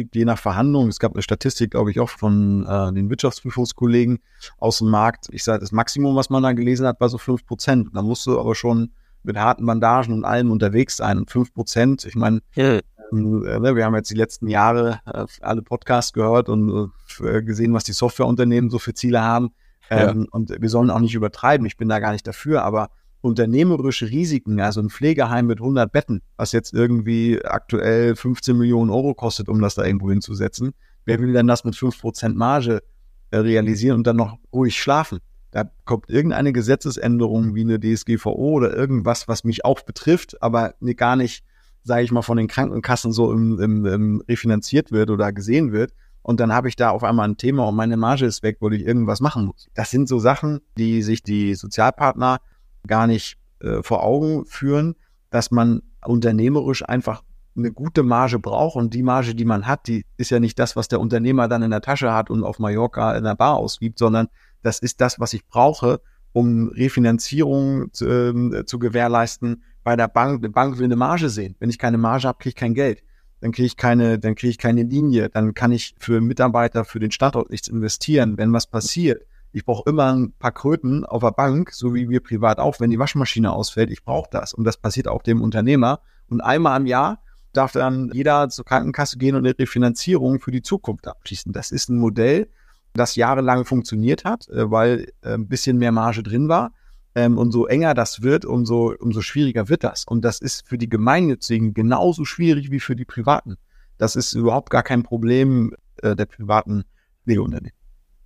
liegt 0.00 0.16
je 0.16 0.24
nach 0.24 0.38
Verhandlung. 0.38 0.88
Es 0.88 0.98
gab 0.98 1.12
eine 1.12 1.22
Statistik, 1.22 1.72
glaube 1.72 1.90
ich, 1.90 2.00
auch 2.00 2.08
von 2.08 2.66
äh, 2.66 2.92
den 2.92 3.10
Wirtschaftsprüfungskollegen 3.10 4.18
aus 4.58 4.78
dem 4.78 4.88
Markt. 4.88 5.28
Ich 5.30 5.44
sage, 5.44 5.60
das 5.60 5.72
Maximum, 5.72 6.16
was 6.16 6.30
man 6.30 6.42
da 6.42 6.52
gelesen 6.52 6.86
hat, 6.86 7.00
war 7.00 7.08
so 7.08 7.18
fünf 7.18 7.44
Prozent. 7.46 7.90
Da 7.94 8.02
musst 8.02 8.26
du 8.26 8.38
aber 8.40 8.54
schon 8.54 8.92
mit 9.22 9.36
harten 9.36 9.66
Bandagen 9.66 10.14
und 10.14 10.24
allem 10.24 10.50
unterwegs 10.50 10.96
sein. 10.96 11.18
Und 11.18 11.30
fünf 11.30 11.52
Prozent, 11.52 12.04
ich 12.06 12.14
meine, 12.14 12.40
ja. 12.54 12.80
ähm, 13.12 13.44
äh, 13.44 13.74
wir 13.74 13.84
haben 13.84 13.94
jetzt 13.94 14.10
die 14.10 14.16
letzten 14.16 14.48
Jahre 14.48 15.00
äh, 15.06 15.26
alle 15.42 15.62
Podcasts 15.62 16.12
gehört 16.12 16.48
und 16.48 16.90
äh, 17.20 17.42
gesehen, 17.42 17.74
was 17.74 17.84
die 17.84 17.92
Softwareunternehmen 17.92 18.70
so 18.70 18.78
für 18.78 18.94
Ziele 18.94 19.22
haben. 19.22 19.50
Ähm, 19.90 20.20
ja. 20.20 20.26
Und 20.30 20.50
wir 20.58 20.68
sollen 20.70 20.90
auch 20.90 21.00
nicht 21.00 21.14
übertreiben. 21.14 21.66
Ich 21.66 21.76
bin 21.76 21.88
da 21.88 21.98
gar 21.98 22.12
nicht 22.12 22.26
dafür, 22.26 22.62
aber 22.62 22.88
unternehmerische 23.20 24.10
Risiken, 24.10 24.60
also 24.60 24.80
ein 24.80 24.90
Pflegeheim 24.90 25.46
mit 25.46 25.58
100 25.58 25.92
Betten, 25.92 26.22
was 26.36 26.52
jetzt 26.52 26.72
irgendwie 26.72 27.44
aktuell 27.44 28.16
15 28.16 28.56
Millionen 28.56 28.90
Euro 28.90 29.14
kostet, 29.14 29.48
um 29.48 29.60
das 29.60 29.74
da 29.74 29.84
irgendwo 29.84 30.10
hinzusetzen, 30.10 30.72
wer 31.04 31.18
will 31.20 31.32
denn 31.32 31.46
das 31.46 31.64
mit 31.64 31.74
5% 31.74 32.34
Marge 32.34 32.82
äh, 33.30 33.38
realisieren 33.38 33.98
und 33.98 34.06
dann 34.06 34.16
noch 34.16 34.38
ruhig 34.52 34.80
schlafen? 34.80 35.18
Da 35.50 35.64
kommt 35.84 36.08
irgendeine 36.08 36.52
Gesetzesänderung 36.52 37.54
wie 37.54 37.62
eine 37.62 37.80
DSGVO 37.80 38.52
oder 38.52 38.74
irgendwas, 38.74 39.26
was 39.26 39.44
mich 39.44 39.64
auch 39.64 39.80
betrifft, 39.82 40.40
aber 40.42 40.74
gar 40.96 41.16
nicht, 41.16 41.44
sage 41.82 42.04
ich 42.04 42.12
mal, 42.12 42.22
von 42.22 42.36
den 42.36 42.46
Krankenkassen 42.46 43.12
so 43.12 43.32
im, 43.32 43.58
im, 43.58 43.84
im 43.84 44.22
refinanziert 44.28 44.92
wird 44.92 45.10
oder 45.10 45.32
gesehen 45.32 45.72
wird. 45.72 45.92
Und 46.22 46.38
dann 46.38 46.52
habe 46.52 46.68
ich 46.68 46.76
da 46.76 46.90
auf 46.90 47.02
einmal 47.02 47.28
ein 47.28 47.36
Thema 47.36 47.66
und 47.66 47.74
meine 47.74 47.96
Marge 47.96 48.26
ist 48.26 48.42
weg, 48.42 48.58
weil 48.60 48.74
ich 48.74 48.86
irgendwas 48.86 49.20
machen 49.20 49.46
muss. 49.46 49.68
Das 49.74 49.90
sind 49.90 50.08
so 50.08 50.18
Sachen, 50.18 50.60
die 50.76 51.02
sich 51.02 51.22
die 51.22 51.54
Sozialpartner 51.54 52.40
gar 52.86 53.06
nicht 53.06 53.36
äh, 53.60 53.82
vor 53.82 54.02
Augen 54.02 54.44
führen, 54.46 54.96
dass 55.30 55.50
man 55.50 55.82
unternehmerisch 56.04 56.82
einfach 56.86 57.22
eine 57.56 57.72
gute 57.72 58.02
Marge 58.02 58.38
braucht 58.38 58.76
und 58.76 58.94
die 58.94 59.02
Marge, 59.02 59.34
die 59.34 59.44
man 59.44 59.66
hat, 59.66 59.86
die 59.86 60.04
ist 60.16 60.30
ja 60.30 60.40
nicht 60.40 60.58
das, 60.58 60.76
was 60.76 60.88
der 60.88 61.00
Unternehmer 61.00 61.48
dann 61.48 61.62
in 61.62 61.70
der 61.70 61.80
Tasche 61.80 62.12
hat 62.12 62.30
und 62.30 62.44
auf 62.44 62.58
Mallorca 62.58 63.16
in 63.16 63.24
der 63.24 63.34
Bar 63.34 63.56
ausgibt, 63.56 63.98
sondern 63.98 64.28
das 64.62 64.78
ist 64.78 65.00
das, 65.00 65.18
was 65.20 65.32
ich 65.32 65.46
brauche, 65.46 66.00
um 66.32 66.68
Refinanzierung 66.68 67.92
zu, 67.92 68.06
äh, 68.06 68.64
zu 68.64 68.78
gewährleisten 68.78 69.62
bei 69.82 69.96
der 69.96 70.08
Bank. 70.08 70.42
Die 70.42 70.48
Bank 70.48 70.78
will 70.78 70.84
eine 70.84 70.96
Marge 70.96 71.28
sehen. 71.28 71.56
Wenn 71.58 71.70
ich 71.70 71.78
keine 71.78 71.98
Marge 71.98 72.28
habe, 72.28 72.38
kriege 72.38 72.50
ich 72.50 72.56
kein 72.56 72.74
Geld. 72.74 73.02
Dann 73.40 73.52
kriege 73.52 73.66
ich 73.66 73.76
keine, 73.76 74.18
dann 74.18 74.34
kriege 74.34 74.50
ich 74.50 74.58
keine 74.58 74.82
Linie. 74.82 75.28
Dann 75.30 75.54
kann 75.54 75.72
ich 75.72 75.94
für 75.98 76.20
Mitarbeiter, 76.20 76.84
für 76.84 77.00
den 77.00 77.10
Standort 77.10 77.50
nichts 77.50 77.68
investieren. 77.68 78.36
Wenn 78.36 78.52
was 78.52 78.66
passiert, 78.66 79.24
ich 79.52 79.64
brauche 79.64 79.88
immer 79.88 80.12
ein 80.12 80.32
paar 80.32 80.52
Kröten 80.52 81.04
auf 81.04 81.22
der 81.22 81.32
Bank, 81.32 81.72
so 81.72 81.94
wie 81.94 82.08
wir 82.08 82.20
privat 82.20 82.58
auch, 82.58 82.78
wenn 82.80 82.90
die 82.90 82.98
Waschmaschine 82.98 83.52
ausfällt. 83.52 83.90
Ich 83.90 84.04
brauche 84.04 84.28
das. 84.30 84.54
Und 84.54 84.64
das 84.64 84.76
passiert 84.76 85.08
auch 85.08 85.22
dem 85.22 85.42
Unternehmer. 85.42 86.00
Und 86.28 86.40
einmal 86.40 86.80
im 86.80 86.86
Jahr 86.86 87.22
darf 87.52 87.72
dann 87.72 88.10
jeder 88.12 88.48
zur 88.48 88.64
Krankenkasse 88.64 89.18
gehen 89.18 89.34
und 89.34 89.44
eine 89.44 89.58
Refinanzierung 89.58 90.40
für 90.40 90.52
die 90.52 90.62
Zukunft 90.62 91.08
abschließen. 91.08 91.52
Das 91.52 91.72
ist 91.72 91.88
ein 91.88 91.98
Modell, 91.98 92.48
das 92.94 93.16
jahrelang 93.16 93.64
funktioniert 93.64 94.24
hat, 94.24 94.48
äh, 94.48 94.70
weil 94.70 95.12
äh, 95.22 95.34
ein 95.34 95.48
bisschen 95.48 95.78
mehr 95.78 95.92
Marge 95.92 96.22
drin 96.22 96.48
war. 96.48 96.72
Ähm, 97.16 97.36
und 97.36 97.50
so 97.50 97.66
enger 97.66 97.94
das 97.94 98.22
wird, 98.22 98.44
umso, 98.44 98.94
umso 99.00 99.20
schwieriger 99.20 99.68
wird 99.68 99.82
das. 99.82 100.04
Und 100.04 100.24
das 100.24 100.40
ist 100.40 100.68
für 100.68 100.78
die 100.78 100.88
Gemeinnützigen 100.88 101.74
genauso 101.74 102.24
schwierig 102.24 102.70
wie 102.70 102.80
für 102.80 102.94
die 102.94 103.04
Privaten. 103.04 103.56
Das 103.98 104.14
ist 104.14 104.32
überhaupt 104.32 104.70
gar 104.70 104.84
kein 104.84 105.02
Problem 105.02 105.74
äh, 106.02 106.14
der 106.14 106.26
privaten 106.26 106.84
Pflegeunternehmen. 107.24 107.79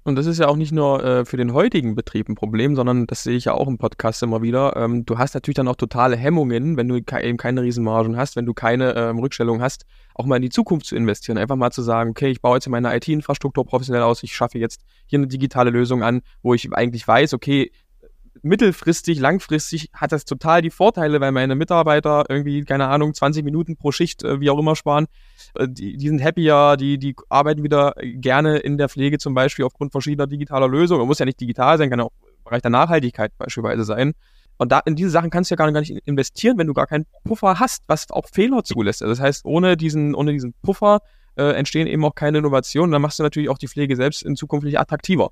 Und 0.06 0.16
das 0.16 0.26
ist 0.26 0.38
ja 0.38 0.48
auch 0.48 0.56
nicht 0.56 0.70
nur 0.70 1.02
äh, 1.02 1.24
für 1.24 1.38
den 1.38 1.54
heutigen 1.54 1.94
Betrieb 1.94 2.28
ein 2.28 2.34
Problem, 2.34 2.76
sondern 2.76 3.06
das 3.06 3.22
sehe 3.22 3.36
ich 3.36 3.46
ja 3.46 3.54
auch 3.54 3.66
im 3.66 3.78
Podcast 3.78 4.22
immer 4.22 4.42
wieder. 4.42 4.76
Ähm, 4.76 5.06
du 5.06 5.16
hast 5.16 5.32
natürlich 5.32 5.56
dann 5.56 5.66
auch 5.66 5.76
totale 5.76 6.14
Hemmungen, 6.14 6.76
wenn 6.76 6.88
du 6.88 7.02
ke 7.02 7.22
eben 7.22 7.38
keine 7.38 7.62
Riesenmargen 7.62 8.14
hast, 8.18 8.36
wenn 8.36 8.44
du 8.44 8.52
keine 8.52 8.94
ähm, 8.96 9.18
Rückstellung 9.18 9.62
hast, 9.62 9.86
auch 10.14 10.26
mal 10.26 10.36
in 10.36 10.42
die 10.42 10.50
Zukunft 10.50 10.84
zu 10.84 10.94
investieren. 10.94 11.38
Einfach 11.38 11.56
mal 11.56 11.70
zu 11.70 11.80
sagen, 11.80 12.10
okay, 12.10 12.28
ich 12.28 12.42
baue 12.42 12.56
jetzt 12.56 12.68
meine 12.68 12.94
IT-Infrastruktur 12.94 13.64
professionell 13.64 14.02
aus, 14.02 14.22
ich 14.22 14.36
schaffe 14.36 14.58
jetzt 14.58 14.82
hier 15.06 15.18
eine 15.18 15.26
digitale 15.26 15.70
Lösung 15.70 16.02
an, 16.02 16.20
wo 16.42 16.52
ich 16.52 16.70
eigentlich 16.74 17.08
weiß, 17.08 17.32
okay, 17.32 17.72
mittelfristig, 18.44 19.18
langfristig 19.18 19.90
hat 19.92 20.12
das 20.12 20.24
total 20.24 20.62
die 20.62 20.70
Vorteile, 20.70 21.20
weil 21.20 21.32
meine 21.32 21.54
Mitarbeiter 21.54 22.24
irgendwie, 22.28 22.62
keine 22.64 22.88
Ahnung, 22.88 23.14
20 23.14 23.44
Minuten 23.44 23.76
pro 23.76 23.90
Schicht, 23.90 24.22
äh, 24.22 24.40
wie 24.40 24.50
auch 24.50 24.58
immer, 24.58 24.76
sparen. 24.76 25.06
Äh, 25.54 25.66
die, 25.68 25.96
die 25.96 26.08
sind 26.08 26.22
happier, 26.22 26.76
die, 26.76 26.98
die 26.98 27.16
arbeiten 27.28 27.62
wieder 27.62 27.94
gerne 28.02 28.58
in 28.58 28.78
der 28.78 28.88
Pflege 28.88 29.18
zum 29.18 29.34
Beispiel 29.34 29.64
aufgrund 29.64 29.92
verschiedener 29.92 30.26
digitaler 30.26 30.68
Lösungen. 30.68 31.00
Man 31.00 31.08
muss 31.08 31.18
ja 31.18 31.26
nicht 31.26 31.40
digital 31.40 31.78
sein, 31.78 31.90
kann 31.90 32.00
auch 32.00 32.12
im 32.22 32.44
Bereich 32.44 32.62
der 32.62 32.70
Nachhaltigkeit 32.70 33.32
beispielsweise 33.38 33.84
sein. 33.84 34.12
Und 34.56 34.70
da 34.70 34.80
in 34.84 34.94
diese 34.94 35.10
Sachen 35.10 35.30
kannst 35.30 35.50
du 35.50 35.54
ja 35.54 35.56
gar 35.56 35.80
nicht 35.80 35.90
investieren, 36.06 36.58
wenn 36.58 36.66
du 36.66 36.74
gar 36.74 36.86
keinen 36.86 37.06
Puffer 37.24 37.58
hast, 37.58 37.84
was 37.88 38.10
auch 38.10 38.28
Fehler 38.32 38.62
zulässt. 38.62 39.02
Also 39.02 39.12
das 39.12 39.20
heißt, 39.20 39.44
ohne 39.44 39.76
diesen, 39.76 40.14
ohne 40.14 40.32
diesen 40.32 40.54
Puffer 40.62 41.00
äh, 41.36 41.52
entstehen 41.54 41.86
eben 41.86 42.04
auch 42.04 42.14
keine 42.14 42.38
Innovationen. 42.38 42.92
Dann 42.92 43.02
machst 43.02 43.18
du 43.18 43.22
natürlich 43.22 43.48
auch 43.48 43.58
die 43.58 43.68
Pflege 43.68 43.96
selbst 43.96 44.22
in 44.22 44.36
Zukunft 44.36 44.64
nicht 44.64 44.78
attraktiver. 44.78 45.30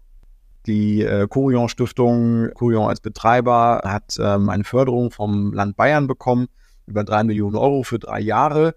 Die 0.67 1.03
äh, 1.03 1.27
Corion 1.29 1.69
Stiftung, 1.69 2.51
Corion 2.55 2.89
als 2.89 3.01
Betreiber, 3.01 3.83
hat 3.85 4.17
ähm, 4.21 4.49
eine 4.49 4.65
Förderung 4.65 5.11
vom 5.11 5.53
Land 5.53 5.77
Bayern 5.77 6.07
bekommen, 6.07 6.49
über 6.87 7.05
drei 7.05 7.25
Millionen 7.25 7.57
Euro 7.57 7.83
für 7.83 7.99
drei 7.99 8.21
Jahre. 8.21 8.75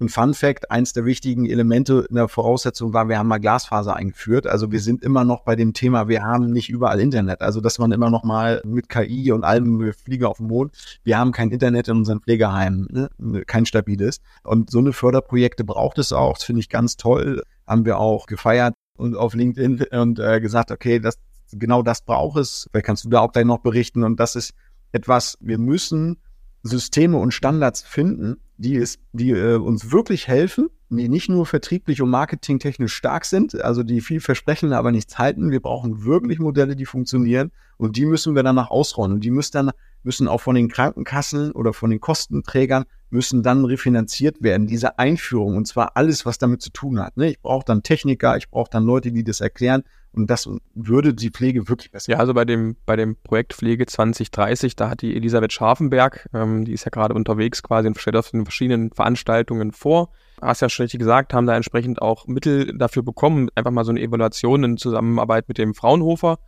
Und 0.00 0.10
Fun 0.10 0.32
Fact, 0.32 0.70
eins 0.70 0.92
der 0.92 1.04
wichtigen 1.04 1.44
Elemente 1.44 2.06
in 2.08 2.14
der 2.14 2.28
Voraussetzung 2.28 2.92
war, 2.92 3.08
wir 3.08 3.18
haben 3.18 3.26
mal 3.26 3.38
Glasfaser 3.38 3.96
eingeführt. 3.96 4.46
Also 4.46 4.70
wir 4.70 4.80
sind 4.80 5.02
immer 5.02 5.24
noch 5.24 5.42
bei 5.42 5.56
dem 5.56 5.72
Thema, 5.72 6.06
wir 6.06 6.22
haben 6.22 6.52
nicht 6.52 6.68
überall 6.68 7.00
Internet. 7.00 7.40
Also 7.40 7.60
dass 7.60 7.80
man 7.80 7.90
immer 7.90 8.08
noch 8.08 8.22
mal 8.22 8.62
mit 8.64 8.88
KI 8.88 9.32
und 9.32 9.42
allem, 9.42 9.80
wir 9.80 9.94
fliegen 9.94 10.24
auf 10.24 10.36
den 10.38 10.46
Mond, 10.46 10.72
wir 11.02 11.18
haben 11.18 11.32
kein 11.32 11.50
Internet 11.50 11.88
in 11.88 11.96
unseren 11.96 12.20
Pflegeheimen, 12.20 12.86
ne? 13.18 13.44
kein 13.46 13.66
stabiles. 13.66 14.20
Und 14.44 14.70
so 14.70 14.78
eine 14.78 14.92
Förderprojekte 14.92 15.64
braucht 15.64 15.98
es 15.98 16.12
auch. 16.12 16.34
Das 16.34 16.44
finde 16.44 16.60
ich 16.60 16.68
ganz 16.68 16.96
toll. 16.96 17.42
Haben 17.66 17.84
wir 17.84 17.98
auch 17.98 18.26
gefeiert 18.26 18.74
und 18.96 19.16
auf 19.16 19.34
LinkedIn 19.34 19.84
und 19.90 20.20
äh, 20.20 20.40
gesagt, 20.40 20.70
okay, 20.70 21.00
das 21.00 21.18
genau 21.52 21.82
das 21.82 22.02
braucht 22.02 22.38
es. 22.38 22.68
Vielleicht 22.70 22.86
kannst 22.86 23.04
du 23.04 23.08
da 23.08 23.20
auch 23.20 23.32
gleich 23.32 23.44
noch 23.44 23.58
berichten. 23.58 24.04
Und 24.04 24.20
das 24.20 24.36
ist 24.36 24.54
etwas, 24.92 25.38
wir 25.40 25.58
müssen 25.58 26.18
Systeme 26.62 27.18
und 27.18 27.32
Standards 27.32 27.82
finden, 27.82 28.36
die, 28.56 28.76
es, 28.76 28.98
die 29.12 29.30
äh, 29.30 29.56
uns 29.56 29.92
wirklich 29.92 30.26
helfen, 30.26 30.68
die 30.90 31.08
nicht 31.08 31.28
nur 31.28 31.46
vertrieblich 31.46 32.02
und 32.02 32.10
marketingtechnisch 32.10 32.94
stark 32.94 33.24
sind, 33.24 33.60
also 33.62 33.82
die 33.82 34.00
viel 34.00 34.20
versprechen, 34.20 34.72
aber 34.72 34.90
nichts 34.90 35.18
halten. 35.18 35.50
Wir 35.50 35.60
brauchen 35.60 36.04
wirklich 36.04 36.38
Modelle, 36.38 36.74
die 36.74 36.86
funktionieren 36.86 37.52
und 37.76 37.96
die 37.96 38.06
müssen 38.06 38.34
wir 38.34 38.42
danach 38.42 38.70
ausrollen. 38.70 39.12
Und 39.12 39.24
die 39.24 39.30
müssen 39.30 39.52
dann 39.52 39.70
müssen 40.02 40.28
auch 40.28 40.40
von 40.40 40.54
den 40.54 40.68
Krankenkassen 40.68 41.52
oder 41.52 41.72
von 41.72 41.90
den 41.90 42.00
Kostenträgern 42.00 42.84
müssen 43.10 43.42
dann 43.42 43.64
refinanziert 43.64 44.42
werden, 44.42 44.66
diese 44.66 44.98
Einführung 44.98 45.56
und 45.56 45.66
zwar 45.66 45.96
alles, 45.96 46.24
was 46.26 46.38
damit 46.38 46.62
zu 46.62 46.70
tun 46.70 47.00
hat. 47.00 47.16
Ne? 47.16 47.30
Ich 47.30 47.40
brauche 47.40 47.64
dann 47.64 47.82
Techniker, 47.82 48.36
ich 48.36 48.48
brauche 48.48 48.70
dann 48.70 48.84
Leute, 48.84 49.12
die 49.12 49.24
das 49.24 49.40
erklären 49.40 49.82
und 50.12 50.28
das 50.28 50.48
würde 50.74 51.14
die 51.14 51.30
Pflege 51.30 51.68
wirklich 51.68 51.90
besser. 51.90 52.12
Ja, 52.12 52.18
also 52.18 52.34
bei 52.34 52.44
dem, 52.44 52.76
bei 52.86 52.96
dem 52.96 53.16
Projekt 53.16 53.54
Pflege 53.54 53.86
2030, 53.86 54.74
da 54.76 54.90
hat 54.90 55.02
die 55.02 55.14
Elisabeth 55.14 55.52
Scharfenberg, 55.52 56.28
ähm, 56.34 56.64
die 56.64 56.72
ist 56.72 56.84
ja 56.84 56.90
gerade 56.90 57.14
unterwegs 57.14 57.62
quasi 57.62 57.88
und 57.88 57.98
stellt 57.98 58.16
auf 58.16 58.30
den 58.30 58.44
verschiedenen 58.44 58.90
Veranstaltungen 58.92 59.72
vor. 59.72 60.10
Hast 60.40 60.62
ja 60.62 60.68
schon 60.68 60.84
richtig 60.84 61.00
gesagt, 61.00 61.34
haben 61.34 61.46
da 61.46 61.56
entsprechend 61.56 62.00
auch 62.00 62.26
Mittel 62.26 62.76
dafür 62.76 63.02
bekommen, 63.02 63.48
einfach 63.54 63.70
mal 63.70 63.84
so 63.84 63.90
eine 63.90 64.00
Evaluation 64.00 64.64
in 64.64 64.76
Zusammenarbeit 64.76 65.48
mit 65.48 65.58
dem 65.58 65.74
Fraunhofer 65.74 66.38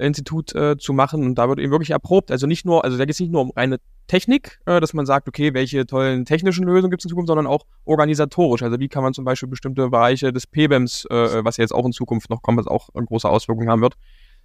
Institut 0.00 0.54
äh, 0.54 0.76
zu 0.76 0.92
machen. 0.92 1.24
Und 1.24 1.36
da 1.36 1.48
wird 1.48 1.58
eben 1.58 1.70
wirklich 1.70 1.90
erprobt. 1.90 2.30
Also 2.30 2.46
nicht 2.46 2.64
nur, 2.64 2.84
also 2.84 2.96
da 2.96 3.04
geht 3.04 3.14
es 3.14 3.20
nicht 3.20 3.32
nur 3.32 3.42
um 3.42 3.50
reine 3.50 3.78
Technik, 4.06 4.60
äh, 4.66 4.80
dass 4.80 4.92
man 4.92 5.06
sagt, 5.06 5.28
okay, 5.28 5.54
welche 5.54 5.86
tollen 5.86 6.24
technischen 6.24 6.64
Lösungen 6.64 6.90
gibt 6.90 7.02
es 7.02 7.04
in 7.04 7.10
Zukunft, 7.10 7.28
sondern 7.28 7.46
auch 7.46 7.64
organisatorisch. 7.84 8.62
Also 8.62 8.80
wie 8.80 8.88
kann 8.88 9.02
man 9.02 9.14
zum 9.14 9.24
Beispiel 9.24 9.48
bestimmte 9.48 9.88
Bereiche 9.88 10.32
des 10.32 10.46
PBEMs, 10.46 11.06
äh, 11.06 11.44
was 11.44 11.56
ja 11.56 11.62
jetzt 11.62 11.72
auch 11.72 11.86
in 11.86 11.92
Zukunft 11.92 12.30
noch 12.30 12.42
kommt, 12.42 12.58
was 12.58 12.66
auch 12.66 12.88
große 12.92 13.28
Auswirkungen 13.28 13.68
haben 13.68 13.82
wird, 13.82 13.94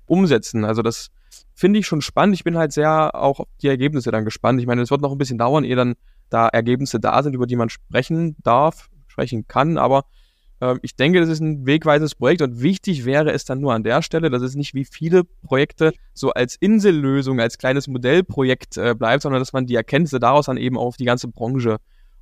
umsetzen. 0.06 0.66
Also 0.66 0.82
das 0.82 1.10
finde 1.54 1.80
ich 1.80 1.88
schon 1.88 2.02
spannend. 2.02 2.36
Ich 2.36 2.44
bin 2.44 2.58
halt 2.58 2.72
sehr 2.72 3.16
auch 3.16 3.40
auf 3.40 3.48
die 3.62 3.68
Ergebnisse 3.68 4.12
dann 4.12 4.26
gespannt. 4.26 4.60
Ich 4.60 4.68
meine, 4.68 4.82
es 4.82 4.92
wird 4.92 5.02
noch 5.02 5.12
ein 5.12 5.18
bisschen 5.18 5.38
dauern, 5.38 5.64
ehe 5.64 5.76
dann 5.76 5.96
da 6.30 6.48
Ergebnisse 6.48 7.00
da 7.00 7.22
sind, 7.24 7.34
über 7.34 7.48
die 7.48 7.56
man 7.56 7.70
sprechen 7.70 8.36
darf, 8.44 8.90
sprechen 9.08 9.48
kann, 9.48 9.78
aber 9.78 10.06
ähm, 10.62 10.80
ich 10.82 10.96
denke, 10.96 11.20
das 11.20 11.30
ist 11.30 11.42
ein 11.42 11.66
wegweisendes 11.66 12.16
Projekt 12.16 12.42
und 12.42 12.62
wichtig 12.62 13.06
wäre 13.06 13.32
es 13.32 13.46
dann 13.46 13.60
nur 13.60 13.74
an 13.74 13.84
der 13.84 14.02
Stelle, 14.02 14.30
dass 14.30 14.42
es 14.42 14.56
nicht 14.56 14.74
wie 14.74 14.86
viele 14.86 15.24
Projekte 15.24 15.94
so 16.14 16.32
als 16.32 16.56
Insellösung, 16.56 17.40
als 17.40 17.58
kleines 17.58 17.88
Modellprojekt 17.88 18.78
äh, 18.78 18.96
bleibt, 18.96 19.24
sondern 19.24 19.42
dass 19.42 19.54
man 19.54 19.66
die 19.66 19.76
Erkenntnisse 19.76 20.20
daraus 20.20 20.46
dann 20.46 20.58
eben 20.58 20.78
auf 20.78 20.98
die 20.98 21.06
ganze 21.06 21.28
Branche 21.28 21.78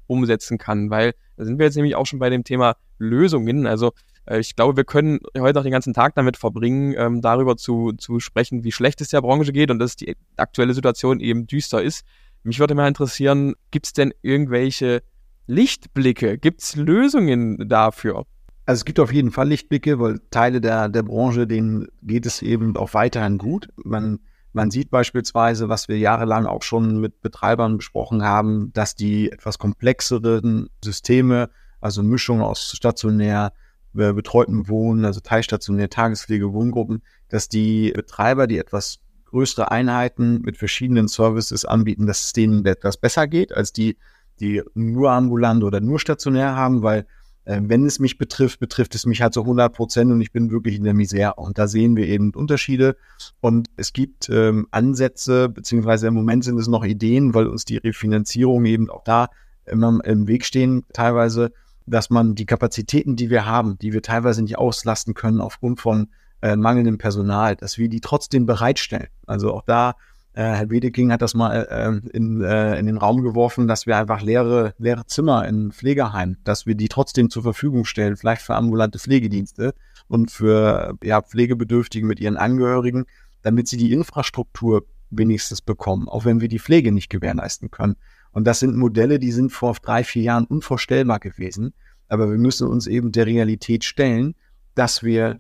umsetzen 0.08 0.58
kann, 0.58 0.90
weil 0.90 1.14
da 1.38 1.46
sind 1.46 1.60
wir 1.60 1.66
jetzt 1.66 1.76
nämlich 1.76 1.96
auch 1.96 2.06
schon 2.06 2.20
bei 2.20 2.30
dem 2.30 2.44
Thema 2.44 2.76
Lösungen. 2.98 3.66
Also 3.66 3.92
äh, 4.26 4.40
ich 4.40 4.56
glaube, 4.56 4.76
wir 4.76 4.84
können 4.84 5.20
heute 5.38 5.56
noch 5.56 5.64
den 5.64 5.72
ganzen 5.72 5.94
Tag 5.94 6.16
damit 6.16 6.38
verbringen, 6.38 6.94
ähm, 6.98 7.22
darüber 7.22 7.58
zu, 7.58 7.94
zu 7.94 8.20
sprechen, 8.20 8.64
wie 8.64 8.72
schlecht 8.72 9.02
es 9.02 9.10
der 9.10 9.22
Branche 9.22 9.52
geht 9.52 9.72
und 9.72 9.80
dass 9.80 9.96
die 9.96 10.16
aktuelle 10.38 10.74
Situation 10.74 11.20
eben 11.20 11.48
düster 11.48 11.82
ist. 11.82 12.06
Mich 12.44 12.60
würde 12.60 12.76
mal 12.76 12.88
interessieren, 12.88 13.54
gibt 13.72 13.86
es 13.86 13.94
denn 13.94 14.14
irgendwelche 14.22 15.02
Lichtblicke? 15.48 16.38
Gibt 16.38 16.62
es 16.62 16.76
Lösungen 16.76 17.68
dafür? 17.68 18.26
Also 18.66 18.80
es 18.80 18.86
gibt 18.86 19.00
auf 19.00 19.12
jeden 19.12 19.32
Fall 19.32 19.50
Lichtblicke, 19.50 20.00
weil 20.00 20.20
Teile 20.32 20.62
der, 20.62 20.88
der 20.90 21.04
Branche, 21.04 21.48
denen 21.48 21.88
geht 22.02 22.26
es 22.26 22.42
eben 22.42 22.78
auch 22.78 22.94
weiterhin 22.94 23.38
gut. 23.38 23.68
Man, 23.76 24.20
man 24.54 24.72
sieht 24.72 24.90
beispielsweise, 24.90 25.68
was 25.68 25.90
wir 25.90 25.98
jahrelang 25.98 26.46
auch 26.46 26.64
schon 26.64 27.00
mit 27.00 27.22
Betreibern 27.22 27.78
besprochen 27.78 28.24
haben, 28.24 28.72
dass 28.74 28.96
die 28.96 29.32
etwas 29.32 29.58
komplexeren 29.60 30.70
Systeme 30.84 31.50
also 31.84 32.02
Mischung 32.02 32.42
aus 32.42 32.72
stationär, 32.76 33.52
äh, 33.96 34.14
betreuten 34.14 34.70
Wohnen, 34.70 35.04
also 35.06 35.20
teilstationär, 35.20 35.90
Tagespflege, 35.90 36.54
Wohngruppen, 36.54 37.04
dass 37.28 37.50
die 37.50 37.92
Betreiber, 37.92 38.48
die 38.48 38.58
etwas 38.58 39.00
größere 39.26 39.70
Einheiten 39.70 40.42
mit 40.42 40.58
verschiedenen 40.58 41.08
Services 41.08 41.66
anbieten, 41.66 42.08
dass 42.08 42.24
es 42.24 42.34
denen 42.34 42.66
etwas 42.66 42.98
besser 42.98 43.28
geht, 43.28 43.54
als 43.54 43.74
die, 43.74 43.98
die 44.40 44.62
nur 44.74 45.12
ambulant 45.12 45.64
oder 45.64 45.80
nur 45.80 46.00
stationär 46.00 46.56
haben, 46.56 46.84
weil 46.84 47.06
äh, 47.46 47.60
wenn 47.64 47.86
es 47.86 48.00
mich 48.00 48.18
betrifft, 48.18 48.60
betrifft 48.60 48.96
es 48.96 49.06
mich 49.06 49.22
halt 49.22 49.34
so 49.34 49.42
100 49.42 49.74
Prozent 49.74 50.12
und 50.12 50.22
ich 50.22 50.32
bin 50.32 50.52
wirklich 50.52 50.76
in 50.76 50.84
der 50.84 50.94
Misere. 50.94 51.36
Und 51.36 51.58
da 51.58 51.68
sehen 51.68 51.96
wir 51.96 52.08
eben 52.08 52.34
Unterschiede. 52.34 52.96
Und 53.42 53.70
es 53.76 53.94
gibt 53.94 54.30
ähm, 54.30 54.68
Ansätze, 54.72 55.50
beziehungsweise 55.50 56.08
im 56.08 56.14
Moment 56.14 56.44
sind 56.44 56.58
es 56.58 56.68
noch 56.68 56.86
Ideen, 56.86 57.34
weil 57.34 57.48
uns 57.48 57.66
die 57.66 57.78
Refinanzierung 57.78 58.66
eben 58.66 58.90
auch 58.90 59.04
da 59.04 59.30
immer 59.66 60.04
im 60.06 60.28
Weg 60.28 60.46
stehen, 60.46 60.84
teilweise, 60.94 61.52
dass 61.86 62.10
man 62.10 62.36
die 62.36 62.46
Kapazitäten, 62.46 63.16
die 63.16 63.30
wir 63.30 63.46
haben, 63.46 63.78
die 63.80 63.94
wir 63.94 64.02
teilweise 64.02 64.42
nicht 64.42 64.58
auslasten 64.58 65.14
können 65.14 65.42
aufgrund 65.42 65.80
von 65.80 66.10
äh, 66.42 66.56
mangelndem 66.56 66.98
Personal, 66.98 67.56
dass 67.56 67.78
wir 67.78 67.90
die 67.90 68.02
trotzdem 68.02 68.46
bereitstellen. 68.46 69.08
Also 69.26 69.54
auch 69.54 69.64
da 69.66 69.96
Herr 70.42 70.70
Wedeking 70.70 71.12
hat 71.12 71.22
das 71.22 71.36
mal 71.36 71.54
äh, 71.54 72.10
in, 72.16 72.42
äh, 72.42 72.80
in 72.80 72.88
den 72.88 72.98
Raum 72.98 73.22
geworfen, 73.22 73.68
dass 73.68 73.86
wir 73.86 73.98
einfach 73.98 74.22
leere, 74.22 74.74
leere 74.80 75.06
Zimmer 75.06 75.48
in 75.48 75.72
Pflegeheimen, 75.72 76.38
dass 76.44 76.66
wir 76.66 76.74
die 76.74 76.88
trotzdem 76.88 77.30
zur 77.30 77.44
Verfügung 77.44 77.86
stellen, 77.86 78.18
vielleicht 78.18 78.42
für 78.42 78.56
ambulante 78.56 78.98
Pflegedienste 78.98 79.76
und 80.08 80.32
für 80.32 80.98
ja, 81.04 81.22
Pflegebedürftige 81.22 82.08
mit 82.08 82.20
ihren 82.20 82.38
Angehörigen, 82.38 83.06
damit 83.44 83.68
sie 83.68 83.78
die 83.78 83.94
Infrastruktur 83.94 84.86
wenigstens 85.12 85.62
bekommen, 85.62 86.10
auch 86.10 86.26
wenn 86.26 86.42
wir 86.42 86.48
die 86.48 86.60
Pflege 86.60 86.92
nicht 86.92 87.10
gewährleisten 87.10 87.70
können. 87.70 87.96
Und 88.32 88.46
das 88.46 88.60
sind 88.60 88.76
Modelle, 88.76 89.20
die 89.20 89.32
sind 89.32 89.52
vor 89.52 89.76
drei, 89.80 90.04
vier 90.04 90.24
Jahren 90.24 90.46
unvorstellbar 90.46 91.20
gewesen. 91.20 91.76
Aber 92.08 92.32
wir 92.32 92.40
müssen 92.40 92.68
uns 92.68 92.88
eben 92.88 93.12
der 93.12 93.28
Realität 93.28 93.84
stellen, 93.84 94.34
dass 94.74 95.04
wir 95.04 95.40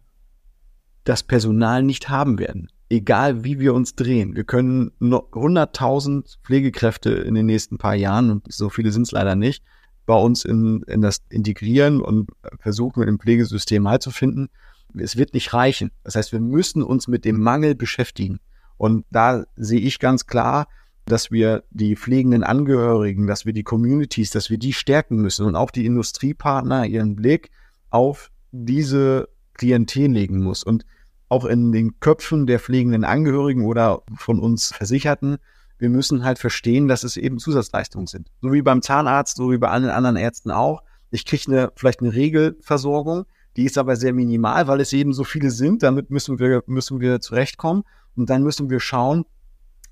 das 1.03 1.23
Personal 1.23 1.81
nicht 1.81 2.09
haben 2.09 2.37
werden 2.37 2.69
egal 2.93 3.43
wie 3.43 3.59
wir 3.59 3.73
uns 3.73 3.95
drehen. 3.95 4.35
Wir 4.35 4.43
können 4.43 4.91
100.000 5.01 6.37
Pflegekräfte 6.43 7.09
in 7.09 7.33
den 7.33 7.45
nächsten 7.45 7.77
paar 7.77 7.95
Jahren, 7.95 8.29
und 8.29 8.51
so 8.51 8.69
viele 8.69 8.91
sind 8.91 9.03
es 9.03 9.11
leider 9.11 9.35
nicht, 9.35 9.63
bei 10.05 10.15
uns 10.15 10.45
in, 10.45 10.83
in 10.83 11.01
das 11.01 11.23
integrieren 11.29 12.01
und 12.01 12.29
versuchen, 12.59 13.05
dem 13.05 13.19
Pflegesystem 13.19 13.87
halt 13.87 14.03
zu 14.03 14.11
finden. 14.11 14.49
Es 14.95 15.17
wird 15.17 15.33
nicht 15.33 15.53
reichen. 15.53 15.91
Das 16.03 16.15
heißt, 16.15 16.31
wir 16.33 16.39
müssen 16.39 16.83
uns 16.83 17.07
mit 17.07 17.25
dem 17.25 17.39
Mangel 17.39 17.73
beschäftigen. 17.73 18.39
Und 18.77 19.05
da 19.09 19.45
sehe 19.55 19.79
ich 19.79 19.99
ganz 19.99 20.27
klar, 20.27 20.67
dass 21.05 21.31
wir 21.31 21.63
die 21.71 21.95
pflegenden 21.95 22.43
Angehörigen, 22.43 23.27
dass 23.27 23.45
wir 23.45 23.53
die 23.53 23.63
Communities, 23.63 24.29
dass 24.29 24.49
wir 24.49 24.57
die 24.57 24.73
stärken 24.73 25.17
müssen 25.17 25.45
und 25.45 25.55
auch 25.55 25.71
die 25.71 25.85
Industriepartner 25.85 26.85
ihren 26.85 27.15
Blick 27.15 27.49
auf 27.89 28.29
diese 28.51 29.29
Klientel 29.53 30.11
legen 30.11 30.43
muss. 30.43 30.63
Und 30.63 30.85
auch 31.29 31.45
in 31.45 31.71
den 31.71 31.99
Köpfen 31.99 32.45
der 32.45 32.59
pflegenden 32.59 33.03
Angehörigen 33.03 33.65
oder 33.65 34.03
von 34.15 34.39
uns 34.39 34.73
Versicherten. 34.73 35.37
Wir 35.79 35.89
müssen 35.89 36.23
halt 36.23 36.39
verstehen, 36.39 36.87
dass 36.87 37.03
es 37.03 37.17
eben 37.17 37.39
Zusatzleistungen 37.39 38.07
sind. 38.07 38.29
So 38.41 38.53
wie 38.53 38.61
beim 38.61 38.81
Zahnarzt, 38.81 39.37
so 39.37 39.51
wie 39.51 39.57
bei 39.57 39.69
allen 39.69 39.89
anderen 39.89 40.15
Ärzten 40.15 40.51
auch. 40.51 40.83
Ich 41.09 41.25
kriege 41.25 41.43
eine, 41.47 41.71
vielleicht 41.75 42.01
eine 42.01 42.13
Regelversorgung, 42.13 43.25
die 43.55 43.65
ist 43.65 43.77
aber 43.77 43.95
sehr 43.95 44.13
minimal, 44.13 44.67
weil 44.67 44.81
es 44.81 44.93
eben 44.93 45.13
so 45.13 45.23
viele 45.23 45.51
sind. 45.51 45.83
Damit 45.83 46.09
müssen 46.09 46.39
wir, 46.39 46.63
müssen 46.65 46.99
wir 46.99 47.19
zurechtkommen. 47.19 47.83
Und 48.15 48.29
dann 48.29 48.43
müssen 48.43 48.69
wir 48.69 48.79
schauen, 48.79 49.25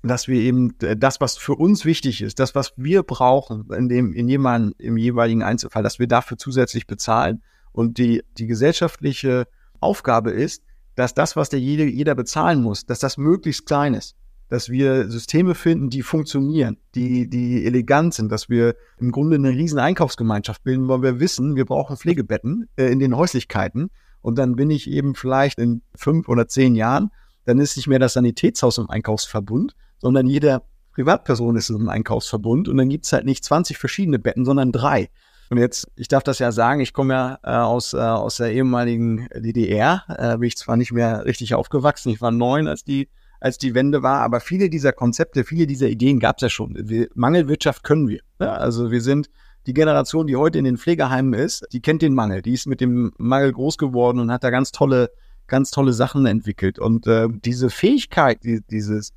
dass 0.02 0.26
wir 0.26 0.40
eben 0.40 0.76
das, 0.78 1.20
was 1.20 1.36
für 1.36 1.54
uns 1.54 1.84
wichtig 1.84 2.22
ist, 2.22 2.40
das, 2.40 2.54
was 2.54 2.72
wir 2.76 3.04
brauchen 3.04 3.68
in 3.72 3.88
dem, 3.88 4.12
in 4.12 4.28
jemanden, 4.28 4.72
im 4.78 4.96
jeweiligen 4.96 5.42
Einzelfall, 5.42 5.84
dass 5.84 6.00
wir 6.00 6.08
dafür 6.08 6.38
zusätzlich 6.38 6.86
bezahlen. 6.86 7.42
Und 7.70 7.98
die, 7.98 8.22
die 8.36 8.46
gesellschaftliche 8.46 9.46
Aufgabe 9.80 10.32
ist, 10.32 10.64
dass 10.94 11.14
das, 11.14 11.36
was 11.36 11.48
der 11.48 11.60
jeder, 11.60 11.84
jeder 11.84 12.14
bezahlen 12.14 12.62
muss, 12.62 12.86
dass 12.86 12.98
das 12.98 13.16
möglichst 13.16 13.66
klein 13.66 13.94
ist. 13.94 14.16
Dass 14.48 14.68
wir 14.68 15.08
Systeme 15.08 15.54
finden, 15.54 15.88
die 15.88 16.02
funktionieren, 16.02 16.76
die, 16.94 17.28
die 17.28 17.64
elegant 17.64 18.12
sind, 18.12 18.30
dass 18.30 18.50
wir 18.50 18.76
im 18.98 19.10
Grunde 19.10 19.36
eine 19.36 19.50
riesen 19.50 19.78
Einkaufsgemeinschaft 19.78 20.62
bilden, 20.62 20.88
weil 20.88 21.02
wir 21.02 21.20
wissen, 21.20 21.56
wir 21.56 21.64
brauchen 21.64 21.96
Pflegebetten 21.96 22.68
äh, 22.76 22.92
in 22.92 22.98
den 22.98 23.16
Häuslichkeiten. 23.16 23.90
Und 24.20 24.38
dann 24.38 24.54
bin 24.54 24.70
ich 24.70 24.90
eben 24.90 25.14
vielleicht 25.14 25.58
in 25.58 25.82
fünf 25.96 26.28
oder 26.28 26.48
zehn 26.48 26.74
Jahren, 26.74 27.10
dann 27.44 27.58
ist 27.58 27.76
nicht 27.76 27.88
mehr 27.88 27.98
das 27.98 28.12
Sanitätshaus 28.12 28.78
im 28.78 28.88
Einkaufsverbund, 28.88 29.74
sondern 29.98 30.26
jeder 30.26 30.62
Privatperson 30.92 31.56
ist 31.56 31.70
im 31.70 31.88
Einkaufsverbund 31.88 32.68
und 32.68 32.76
dann 32.76 32.88
gibt's 32.88 33.12
halt 33.12 33.24
nicht 33.24 33.44
20 33.44 33.78
verschiedene 33.78 34.18
Betten, 34.18 34.44
sondern 34.44 34.72
drei. 34.72 35.08
Und 35.52 35.58
jetzt, 35.58 35.86
ich 35.96 36.08
darf 36.08 36.22
das 36.22 36.38
ja 36.38 36.50
sagen, 36.50 36.80
ich 36.80 36.94
komme 36.94 37.12
ja 37.12 37.38
äh, 37.42 37.62
aus, 37.62 37.92
äh, 37.92 37.98
aus 37.98 38.38
der 38.38 38.54
ehemaligen 38.54 39.28
DDR, 39.34 40.02
äh, 40.08 40.38
bin 40.38 40.46
ich 40.46 40.56
zwar 40.56 40.78
nicht 40.78 40.92
mehr 40.92 41.26
richtig 41.26 41.52
aufgewachsen, 41.52 42.08
ich 42.08 42.22
war 42.22 42.30
neun, 42.30 42.66
als 42.68 42.84
die, 42.84 43.10
als 43.38 43.58
die 43.58 43.74
Wende 43.74 44.02
war, 44.02 44.22
aber 44.22 44.40
viele 44.40 44.70
dieser 44.70 44.92
Konzepte, 44.92 45.44
viele 45.44 45.66
dieser 45.66 45.88
Ideen 45.88 46.20
gab 46.20 46.38
es 46.38 46.42
ja 46.44 46.48
schon. 46.48 46.74
Wir, 46.88 47.08
Mangelwirtschaft 47.14 47.84
können 47.84 48.08
wir. 48.08 48.20
Ja? 48.40 48.54
Also 48.54 48.90
wir 48.90 49.02
sind 49.02 49.28
die 49.66 49.74
Generation, 49.74 50.26
die 50.26 50.36
heute 50.36 50.56
in 50.56 50.64
den 50.64 50.78
Pflegeheimen 50.78 51.34
ist, 51.34 51.66
die 51.70 51.82
kennt 51.82 52.00
den 52.00 52.14
Mangel, 52.14 52.40
die 52.40 52.54
ist 52.54 52.66
mit 52.66 52.80
dem 52.80 53.12
Mangel 53.18 53.52
groß 53.52 53.76
geworden 53.76 54.20
und 54.20 54.32
hat 54.32 54.44
da 54.44 54.48
ganz 54.48 54.72
tolle, 54.72 55.10
ganz 55.48 55.70
tolle 55.70 55.92
Sachen 55.92 56.24
entwickelt. 56.24 56.78
Und 56.78 57.06
äh, 57.06 57.28
diese 57.28 57.68
Fähigkeit, 57.68 58.42
die, 58.42 58.62
dieses 58.70 59.12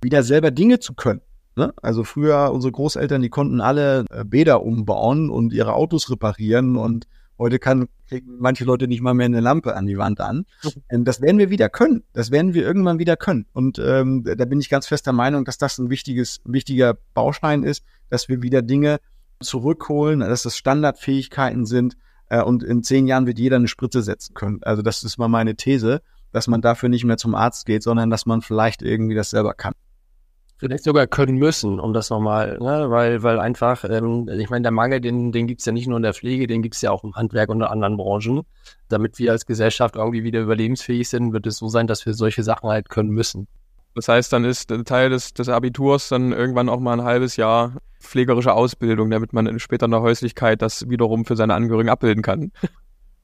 wieder 0.00 0.22
selber 0.22 0.52
Dinge 0.52 0.78
zu 0.78 0.94
können, 0.94 1.22
Ne? 1.54 1.72
Also 1.82 2.04
früher, 2.04 2.50
unsere 2.52 2.72
Großeltern, 2.72 3.20
die 3.20 3.28
konnten 3.28 3.60
alle 3.60 4.04
äh, 4.10 4.24
Bäder 4.24 4.62
umbauen 4.62 5.30
und 5.30 5.52
ihre 5.52 5.74
Autos 5.74 6.10
reparieren 6.10 6.76
und 6.76 7.06
heute 7.38 7.58
kann, 7.58 7.88
kriegen 8.08 8.38
manche 8.38 8.64
Leute 8.64 8.88
nicht 8.88 9.02
mal 9.02 9.14
mehr 9.14 9.26
eine 9.26 9.40
Lampe 9.40 9.76
an 9.76 9.86
die 9.86 9.98
Wand 9.98 10.20
an. 10.20 10.46
Und 10.90 11.04
das 11.04 11.20
werden 11.20 11.38
wir 11.38 11.50
wieder 11.50 11.68
können. 11.68 12.04
Das 12.12 12.30
werden 12.30 12.54
wir 12.54 12.62
irgendwann 12.62 12.98
wieder 12.98 13.16
können. 13.16 13.46
Und 13.52 13.78
ähm, 13.78 14.24
da 14.24 14.44
bin 14.44 14.60
ich 14.60 14.70
ganz 14.70 14.86
fester 14.86 15.12
Meinung, 15.12 15.44
dass 15.44 15.58
das 15.58 15.78
ein 15.78 15.90
wichtiges, 15.90 16.40
wichtiger 16.44 16.96
Baustein 17.14 17.64
ist, 17.64 17.84
dass 18.08 18.28
wir 18.28 18.42
wieder 18.42 18.62
Dinge 18.62 18.98
zurückholen, 19.40 20.20
dass 20.20 20.44
das 20.44 20.56
Standardfähigkeiten 20.56 21.66
sind. 21.66 21.96
Äh, 22.28 22.42
und 22.42 22.62
in 22.62 22.82
zehn 22.82 23.06
Jahren 23.06 23.26
wird 23.26 23.38
jeder 23.38 23.56
eine 23.56 23.68
Spritze 23.68 24.02
setzen 24.02 24.34
können. 24.34 24.62
Also 24.62 24.82
das 24.82 25.02
ist 25.02 25.18
mal 25.18 25.28
meine 25.28 25.56
These, 25.56 26.00
dass 26.30 26.46
man 26.46 26.62
dafür 26.62 26.88
nicht 26.88 27.04
mehr 27.04 27.18
zum 27.18 27.34
Arzt 27.34 27.66
geht, 27.66 27.82
sondern 27.82 28.08
dass 28.08 28.24
man 28.24 28.40
vielleicht 28.40 28.82
irgendwie 28.82 29.14
das 29.14 29.30
selber 29.30 29.52
kann 29.52 29.74
vielleicht 30.62 30.84
sogar 30.84 31.08
können 31.08 31.38
müssen, 31.38 31.80
um 31.80 31.92
das 31.92 32.08
nochmal, 32.08 32.56
ne? 32.60 32.88
weil, 32.88 33.24
weil 33.24 33.40
einfach, 33.40 33.82
ähm, 33.82 34.28
ich 34.28 34.48
meine, 34.48 34.62
der 34.62 34.70
Mangel, 34.70 35.00
den, 35.00 35.32
den 35.32 35.48
gibt 35.48 35.58
es 35.58 35.66
ja 35.66 35.72
nicht 35.72 35.88
nur 35.88 35.96
in 35.96 36.04
der 36.04 36.14
Pflege, 36.14 36.46
den 36.46 36.62
gibt 36.62 36.76
es 36.76 36.82
ja 36.82 36.92
auch 36.92 37.02
im 37.02 37.16
Handwerk 37.16 37.48
und 37.48 37.56
in 37.56 37.64
anderen 37.64 37.96
Branchen. 37.96 38.42
Damit 38.88 39.18
wir 39.18 39.32
als 39.32 39.44
Gesellschaft 39.44 39.96
irgendwie 39.96 40.22
wieder 40.22 40.40
überlebensfähig 40.40 41.08
sind, 41.08 41.32
wird 41.32 41.48
es 41.48 41.56
so 41.56 41.66
sein, 41.66 41.88
dass 41.88 42.06
wir 42.06 42.14
solche 42.14 42.44
Sachen 42.44 42.68
halt 42.68 42.88
können 42.88 43.10
müssen. 43.10 43.48
Das 43.96 44.06
heißt, 44.06 44.32
dann 44.32 44.44
ist 44.44 44.72
Teil 44.86 45.10
des, 45.10 45.34
des 45.34 45.48
Abiturs 45.48 46.08
dann 46.08 46.30
irgendwann 46.30 46.68
auch 46.68 46.78
mal 46.78 46.92
ein 46.92 47.04
halbes 47.04 47.36
Jahr 47.36 47.78
pflegerische 48.00 48.52
Ausbildung, 48.52 49.10
damit 49.10 49.32
man 49.32 49.58
später 49.58 49.86
in 49.86 49.90
der 49.90 50.02
Häuslichkeit 50.02 50.62
das 50.62 50.88
wiederum 50.88 51.24
für 51.24 51.34
seine 51.34 51.54
Angehörigen 51.54 51.90
abbilden 51.90 52.22
kann. 52.22 52.52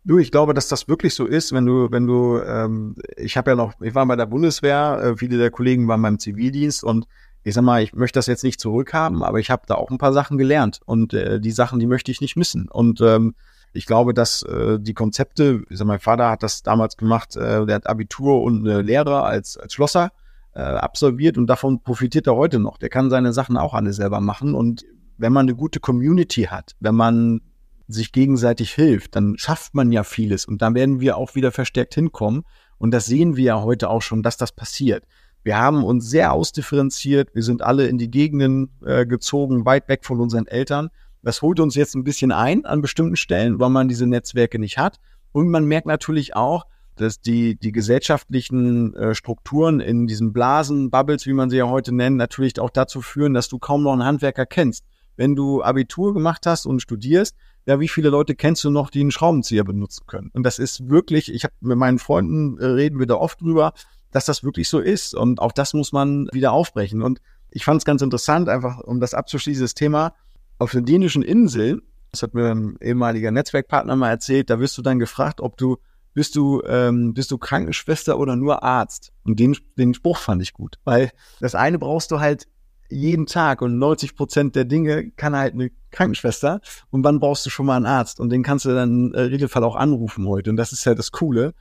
Du, 0.05 0.19
ich 0.19 0.31
glaube, 0.31 0.55
dass 0.55 0.69
das 0.69 0.89
wirklich 0.89 1.15
so 1.15 1.27
ist, 1.27 1.53
wenn 1.53 1.67
du, 1.67 1.91
wenn 1.91 2.07
du, 2.07 2.39
ähm, 2.39 2.95
ich 3.17 3.37
habe 3.37 3.51
ja 3.51 3.57
noch, 3.57 3.75
ich 3.81 3.95
war 3.95 4.07
bei 4.07 4.17
der 4.17 4.27
Bundeswehr, 4.27 5.01
äh, 5.03 5.17
viele 5.17 5.37
der 5.37 5.51
Kollegen 5.51 5.87
waren 5.87 6.01
beim 6.01 6.19
Zivildienst 6.19 6.83
und 6.83 7.07
ich 7.49 7.55
sag 7.55 7.63
mal, 7.63 7.83
ich 7.83 7.95
möchte 7.95 8.19
das 8.19 8.27
jetzt 8.27 8.45
nicht 8.45 8.61
zurückhaben, 8.61 9.23
aber 9.23 9.39
ich 9.39 9.51
habe 9.51 9.63
da 9.67 9.75
auch 9.75 9.91
ein 9.91 9.99
paar 9.99 10.13
Sachen 10.13 10.37
gelernt 10.37 10.81
und 10.85 11.15
äh, 11.15 11.41
die 11.41 11.51
Sachen, 11.51 11.79
die 11.79 11.87
möchte 11.87 12.11
ich 12.11 12.21
nicht 12.21 12.37
missen. 12.37 12.69
Und 12.69 13.01
ähm, 13.01 13.35
ich 13.73 13.87
glaube, 13.87 14.13
dass 14.13 14.43
äh, 14.43 14.79
die 14.79 14.93
Konzepte, 14.93 15.63
ich 15.71 15.79
sag, 15.79 15.87
mein 15.87 15.99
Vater 15.99 16.31
hat 16.31 16.43
das 16.43 16.63
damals 16.63 16.97
gemacht, 16.97 17.37
äh, 17.37 17.65
der 17.65 17.77
hat 17.77 17.87
Abitur 17.87 18.43
und 18.43 18.69
eine 18.69 18.83
Lehre 18.83 19.23
als, 19.23 19.57
als 19.57 19.73
Schlosser 19.73 20.11
äh, 20.55 20.61
absolviert 20.61 21.39
und 21.39 21.47
davon 21.47 21.83
profitiert 21.83 22.27
er 22.27 22.37
heute 22.37 22.59
noch. 22.59 22.77
Der 22.77 22.91
kann 22.91 23.09
seine 23.09 23.33
Sachen 23.33 23.57
auch 23.57 23.73
alle 23.73 23.95
selber 23.95 24.21
machen. 24.21 24.55
Und 24.55 24.85
wenn 25.17 25.33
man 25.33 25.47
eine 25.47 25.57
gute 25.57 25.81
Community 25.81 26.45
hat, 26.45 26.77
wenn 26.81 26.95
man 26.95 27.41
sich 27.87 28.13
gegenseitig 28.13 28.73
hilft, 28.73 29.17
dann 29.17 29.39
schafft 29.39 29.75
man 29.75 29.91
ja 29.91 30.05
vieles. 30.05 30.45
Und 30.45 30.61
da 30.61 30.75
werden 30.75 31.01
wir 31.01 31.17
auch 31.17 31.35
wieder 31.35 31.51
verstärkt 31.51 31.95
hinkommen. 31.95 32.43
Und 32.77 32.93
das 32.93 33.07
sehen 33.07 33.37
wir 33.37 33.45
ja 33.45 33.63
heute 33.63 33.89
auch 33.89 34.03
schon, 34.03 34.23
dass 34.23 34.37
das 34.37 34.53
passiert. 34.53 35.05
Wir 35.49 35.57
haben 35.57 35.83
uns 35.83 36.11
sehr 36.11 36.35
ausdifferenziert. 36.35 37.35
Wir 37.35 37.43
sind 37.43 37.63
alle 37.63 37.87
in 37.87 37.97
die 37.97 38.11
Gegenden 38.11 38.69
äh, 38.85 39.07
gezogen, 39.07 39.65
weit 39.65 39.89
weg 39.89 40.05
von 40.05 40.21
unseren 40.21 40.47
Eltern. 40.47 40.91
Das 41.23 41.41
holt 41.41 41.59
uns 41.59 41.75
jetzt 41.75 41.95
ein 41.95 42.05
bisschen 42.05 42.33
ein 42.33 42.67
an 42.67 42.83
bestimmten 42.83 43.17
Stellen, 43.17 43.59
weil 43.59 43.71
man 43.71 43.89
diese 43.89 44.07
Netzwerke 44.07 44.59
nicht 44.59 44.77
hat. 44.77 44.99
Und 45.33 45.49
man 45.49 45.65
merkt 45.65 45.87
natürlich 45.87 46.37
auch, 46.37 46.67
dass 46.97 47.23
die, 47.23 47.59
die 47.59 47.73
gesellschaftlichen 47.73 48.95
äh, 48.95 49.15
Strukturen 49.15 49.81
in 49.81 50.07
diesen 50.07 50.35
Blasen, 50.35 50.91
Bubbles, 50.91 51.25
wie 51.25 51.33
man 51.33 51.49
sie 51.49 51.57
ja 51.57 51.67
heute 51.67 51.95
nennt, 51.95 52.19
natürlich 52.19 52.61
auch 52.61 52.69
dazu 52.69 53.01
führen, 53.01 53.33
dass 53.33 53.49
du 53.49 53.59
kaum 53.59 53.83
noch 53.83 53.95
einen 53.95 54.05
Handwerker 54.05 54.45
kennst. 54.45 54.85
Wenn 55.17 55.35
du 55.35 55.63
Abitur 55.63 56.13
gemacht 56.13 56.45
hast 56.45 56.67
und 56.67 56.83
studierst, 56.83 57.35
ja, 57.65 57.81
wie 57.81 57.89
viele 57.89 58.11
Leute 58.11 58.35
kennst 58.35 58.65
du 58.65 58.71
noch, 58.71 58.91
die 58.91 59.01
einen 59.01 59.13
Schraubenzieher 59.13 59.65
benutzen 59.65 60.05
können? 60.07 60.31
Und 60.35 60.43
das 60.43 60.59
ist 60.59 60.91
wirklich, 60.91 61.33
ich 61.33 61.45
habe 61.45 61.55
mit 61.61 61.79
meinen 61.79 61.99
Freunden 61.99 62.59
äh, 62.59 62.67
reden 62.67 62.99
wir 62.99 63.07
da 63.07 63.15
oft 63.15 63.41
drüber, 63.41 63.73
dass 64.11 64.25
das 64.25 64.45
wirklich 64.45 64.69
so 64.69 64.79
ist. 64.79 65.15
Und 65.15 65.41
auch 65.41 65.53
das 65.53 65.75
muss 65.75 65.93
man 65.93 66.29
wieder 66.33 66.53
aufbrechen. 66.53 67.03
Und 67.03 67.21
ich 67.51 67.65
fand 67.65 67.81
es 67.81 67.85
ganz 67.85 68.03
interessant, 68.03 68.49
einfach 68.49 68.81
um 68.81 69.01
das 69.01 69.15
abzuschließen, 69.15 69.65
das 69.65 69.75
Thema, 69.75 70.15
auf 70.59 70.73
den 70.73 70.85
dänischen 70.85 71.23
Inseln 71.23 71.83
Das 72.11 72.23
hat 72.23 72.35
mir 72.35 72.51
ein 72.55 72.77
ehemaliger 72.81 73.31
Netzwerkpartner 73.31 73.97
mal 73.97 74.11
erzählt. 74.11 74.51
Da 74.51 74.59
wirst 74.61 74.77
du 74.79 74.83
dann 74.83 74.99
gefragt, 74.99 75.41
ob 75.41 75.57
du 75.57 75.79
bist 76.15 76.35
du 76.35 76.63
ähm, 76.67 77.15
bist 77.15 77.31
du 77.31 77.39
Krankenschwester 77.39 78.19
oder 78.19 78.35
nur 78.35 78.63
Arzt? 78.63 79.13
Und 79.25 79.39
den 79.39 79.57
den 79.77 79.95
Spruch 79.95 80.19
fand 80.19 80.43
ich 80.43 80.53
gut, 80.53 80.77
weil 80.85 81.13
das 81.39 81.55
eine 81.55 81.79
brauchst 81.79 82.11
du 82.11 82.19
halt 82.19 82.49
jeden 82.91 83.27
Tag 83.27 83.63
und 83.63 83.79
90 83.79 84.17
Prozent 84.17 84.57
der 84.57 84.65
Dinge 84.65 85.11
kann 85.13 85.37
halt 85.37 85.55
eine 85.55 85.71
Krankenschwester 85.91 86.61
und 86.91 87.05
wann 87.05 87.21
brauchst 87.21 87.45
du 87.47 87.51
schon 87.51 87.67
mal 87.67 87.77
einen 87.77 87.87
Arzt 87.87 88.19
und 88.19 88.31
den 88.31 88.43
kannst 88.43 88.65
du 88.65 88.71
dann 88.71 89.13
äh, 89.15 89.27
im 89.27 89.31
Regelfall 89.31 89.63
auch 89.63 89.77
anrufen 89.77 90.27
heute 90.27 90.51
und 90.51 90.57
das 90.57 90.73
ist 90.73 90.85
ja 90.85 90.95
das 90.95 91.13
Coole. 91.13 91.55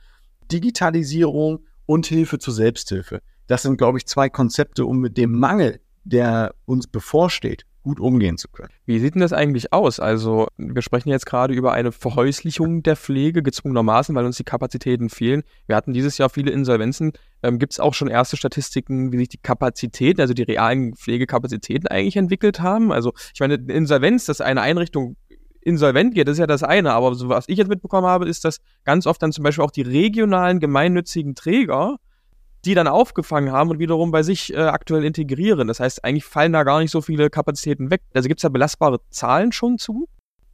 Digitalisierung 0.50 1.60
und 1.88 2.06
Hilfe 2.06 2.38
zur 2.38 2.52
Selbsthilfe. 2.52 3.20
Das 3.46 3.62
sind, 3.62 3.78
glaube 3.78 3.96
ich, 3.96 4.06
zwei 4.06 4.28
Konzepte, 4.28 4.84
um 4.84 4.98
mit 4.98 5.16
dem 5.16 5.32
Mangel, 5.32 5.80
der 6.04 6.54
uns 6.66 6.86
bevorsteht, 6.86 7.64
gut 7.82 7.98
umgehen 7.98 8.36
zu 8.36 8.48
können. 8.48 8.68
Wie 8.84 8.98
sieht 8.98 9.14
denn 9.14 9.22
das 9.22 9.32
eigentlich 9.32 9.72
aus? 9.72 9.98
Also, 9.98 10.48
wir 10.58 10.82
sprechen 10.82 11.08
jetzt 11.08 11.24
gerade 11.24 11.54
über 11.54 11.72
eine 11.72 11.90
Verhäuslichung 11.90 12.82
der 12.82 12.94
Pflege 12.94 13.42
gezwungenermaßen, 13.42 14.14
weil 14.14 14.26
uns 14.26 14.36
die 14.36 14.44
Kapazitäten 14.44 15.08
fehlen. 15.08 15.44
Wir 15.66 15.76
hatten 15.76 15.94
dieses 15.94 16.18
Jahr 16.18 16.28
viele 16.28 16.50
Insolvenzen. 16.50 17.12
Ähm, 17.42 17.58
Gibt 17.58 17.72
es 17.72 17.80
auch 17.80 17.94
schon 17.94 18.08
erste 18.08 18.36
Statistiken, 18.36 19.10
wie 19.10 19.16
sich 19.16 19.30
die 19.30 19.38
Kapazitäten, 19.38 20.20
also 20.20 20.34
die 20.34 20.42
realen 20.42 20.94
Pflegekapazitäten 20.94 21.88
eigentlich 21.88 22.16
entwickelt 22.16 22.60
haben? 22.60 22.92
Also, 22.92 23.14
ich 23.32 23.40
meine, 23.40 23.54
Insolvenz, 23.54 24.26
dass 24.26 24.42
eine 24.42 24.60
Einrichtung 24.60 25.16
insolvent 25.60 26.14
geht, 26.14 26.28
das 26.28 26.34
ist 26.34 26.40
ja 26.40 26.46
das 26.46 26.62
eine. 26.62 26.92
Aber 26.92 27.14
so, 27.14 27.28
was 27.28 27.48
ich 27.48 27.58
jetzt 27.58 27.68
mitbekommen 27.68 28.06
habe, 28.06 28.28
ist, 28.28 28.44
dass 28.44 28.60
ganz 28.84 29.06
oft 29.06 29.22
dann 29.22 29.32
zum 29.32 29.44
Beispiel 29.44 29.64
auch 29.64 29.70
die 29.70 29.82
regionalen 29.82 30.60
gemeinnützigen 30.60 31.34
Träger 31.34 31.98
die 32.64 32.74
dann 32.74 32.88
aufgefangen 32.88 33.52
haben 33.52 33.70
und 33.70 33.78
wiederum 33.78 34.10
bei 34.10 34.22
sich 34.22 34.52
äh, 34.52 34.58
aktuell 34.58 35.04
integrieren. 35.04 35.68
Das 35.68 35.80
heißt, 35.80 36.04
eigentlich 36.04 36.24
fallen 36.24 36.52
da 36.52 36.64
gar 36.64 36.80
nicht 36.80 36.90
so 36.90 37.00
viele 37.00 37.30
Kapazitäten 37.30 37.90
weg. 37.90 38.02
Also 38.14 38.28
gibt 38.28 38.40
es 38.40 38.42
da 38.42 38.48
belastbare 38.48 39.00
Zahlen 39.10 39.52
schon 39.52 39.78
zu? 39.78 40.08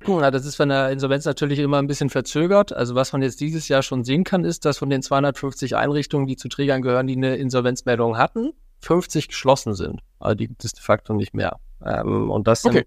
Ja, 0.07 0.31
das 0.31 0.45
ist 0.45 0.57
von 0.57 0.69
der 0.69 0.91
Insolvenz 0.91 1.25
natürlich 1.25 1.59
immer 1.59 1.79
ein 1.79 1.87
bisschen 1.87 2.11
verzögert. 2.11 2.75
Also 2.75 2.95
was 2.95 3.13
man 3.13 3.23
jetzt 3.23 3.41
dieses 3.41 3.69
Jahr 3.69 3.83
schon 3.83 4.05
sehen 4.05 4.25
kann, 4.25 4.45
ist, 4.45 4.67
dass 4.67 4.79
von 4.79 4.91
den 4.91 5.03
250 5.03 5.77
Einrichtungen, 5.77 6.27
die 6.27 6.37
zu 6.37 6.49
Trägern 6.49 6.83
gehören, 6.83 7.07
die 7.07 7.17
eine 7.17 7.37
Insolvenzmeldung 7.37 8.19
hatten, 8.19 8.53
50 8.81 9.29
geschlossen 9.29 9.75
sind. 9.75 10.01
Also 10.19 10.35
die 10.35 10.49
gibt 10.49 10.63
es 10.63 10.73
de 10.73 10.83
facto 10.83 11.15
nicht 11.15 11.33
mehr. 11.33 11.59
Ähm, 11.83 12.31
und 12.31 12.47
das 12.47 12.63
sind, 12.63 12.77
okay. 12.77 12.87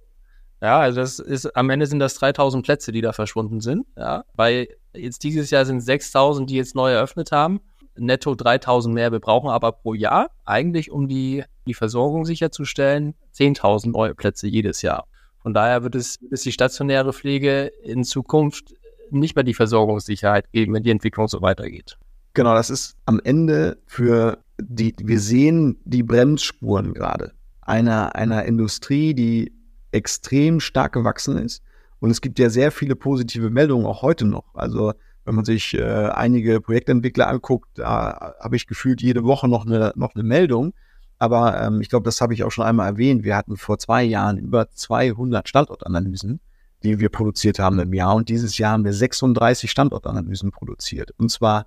Ja, 0.61 0.79
also 0.79 1.01
das 1.01 1.19
ist, 1.19 1.55
am 1.55 1.69
Ende 1.69 1.85
sind 1.85 1.99
das 1.99 2.15
3000 2.15 2.65
Plätze, 2.65 2.91
die 2.91 3.01
da 3.01 3.13
verschwunden 3.13 3.61
sind. 3.61 3.85
Ja, 3.95 4.23
weil 4.33 4.67
jetzt 4.93 5.23
dieses 5.23 5.49
Jahr 5.49 5.65
sind 5.65 5.81
6000, 5.81 6.49
die 6.49 6.55
jetzt 6.55 6.75
neu 6.75 6.91
eröffnet 6.91 7.31
haben 7.31 7.61
netto 7.99 8.35
3000 8.35 8.93
mehr. 8.93 9.11
Wir 9.11 9.19
brauchen 9.19 9.49
aber 9.49 9.71
pro 9.71 9.93
Jahr 9.93 10.29
eigentlich, 10.45 10.91
um 10.91 11.07
die, 11.07 11.43
die 11.65 11.73
Versorgung 11.73 12.25
sicherzustellen, 12.25 13.15
10.000 13.35 13.91
neue 13.91 14.15
Plätze 14.15 14.47
jedes 14.47 14.81
Jahr. 14.81 15.07
Von 15.39 15.53
daher 15.53 15.83
wird 15.83 15.95
es, 15.95 16.19
es 16.31 16.41
die 16.41 16.51
stationäre 16.51 17.13
Pflege 17.13 17.71
in 17.83 18.03
Zukunft 18.03 18.73
nicht 19.09 19.35
mehr 19.35 19.43
die 19.43 19.53
Versorgungssicherheit 19.53 20.51
geben, 20.51 20.73
wenn 20.73 20.83
die 20.83 20.91
Entwicklung 20.91 21.27
so 21.27 21.41
weitergeht. 21.41 21.97
Genau, 22.33 22.53
das 22.53 22.69
ist 22.69 22.95
am 23.05 23.19
Ende 23.23 23.77
für 23.85 24.39
die, 24.59 24.93
wir 24.99 25.19
sehen 25.19 25.79
die 25.85 26.03
Bremsspuren 26.03 26.93
gerade 26.93 27.31
einer, 27.61 28.15
einer 28.15 28.45
Industrie, 28.45 29.13
die 29.13 29.53
extrem 29.91 30.59
stark 30.59 30.93
gewachsen 30.93 31.37
ist. 31.37 31.61
Und 31.99 32.11
es 32.11 32.21
gibt 32.21 32.39
ja 32.39 32.49
sehr 32.49 32.71
viele 32.71 32.95
positive 32.95 33.49
Meldungen 33.49 33.85
auch 33.85 34.01
heute 34.01 34.25
noch. 34.25 34.53
Also 34.53 34.93
wenn 35.25 35.35
man 35.35 35.45
sich 35.45 35.73
äh, 35.73 35.83
einige 35.83 36.61
Projektentwickler 36.61 37.27
anguckt, 37.27 37.67
da 37.75 38.35
habe 38.39 38.55
ich 38.55 38.67
gefühlt 38.67 39.01
jede 39.01 39.23
Woche 39.23 39.47
noch 39.47 39.65
eine, 39.65 39.91
noch 39.95 40.15
eine 40.15 40.23
Meldung. 40.23 40.73
Aber 41.19 41.59
ähm, 41.61 41.81
ich 41.81 41.89
glaube, 41.89 42.05
das 42.05 42.21
habe 42.21 42.33
ich 42.33 42.43
auch 42.43 42.51
schon 42.51 42.65
einmal 42.65 42.87
erwähnt. 42.87 43.23
Wir 43.23 43.35
hatten 43.35 43.57
vor 43.57 43.79
zwei 43.79 44.03
Jahren 44.03 44.37
über 44.37 44.69
200 44.69 45.49
Standortanalysen, 45.49 46.39
die 46.83 46.99
wir 46.99 47.09
produziert 47.09 47.59
haben 47.59 47.79
im 47.79 47.93
Jahr. 47.93 48.15
Und 48.15 48.29
dieses 48.29 48.57
Jahr 48.57 48.73
haben 48.73 48.85
wir 48.85 48.93
36 48.93 49.69
Standortanalysen 49.69 50.51
produziert. 50.51 51.11
Und 51.17 51.31
zwar 51.31 51.65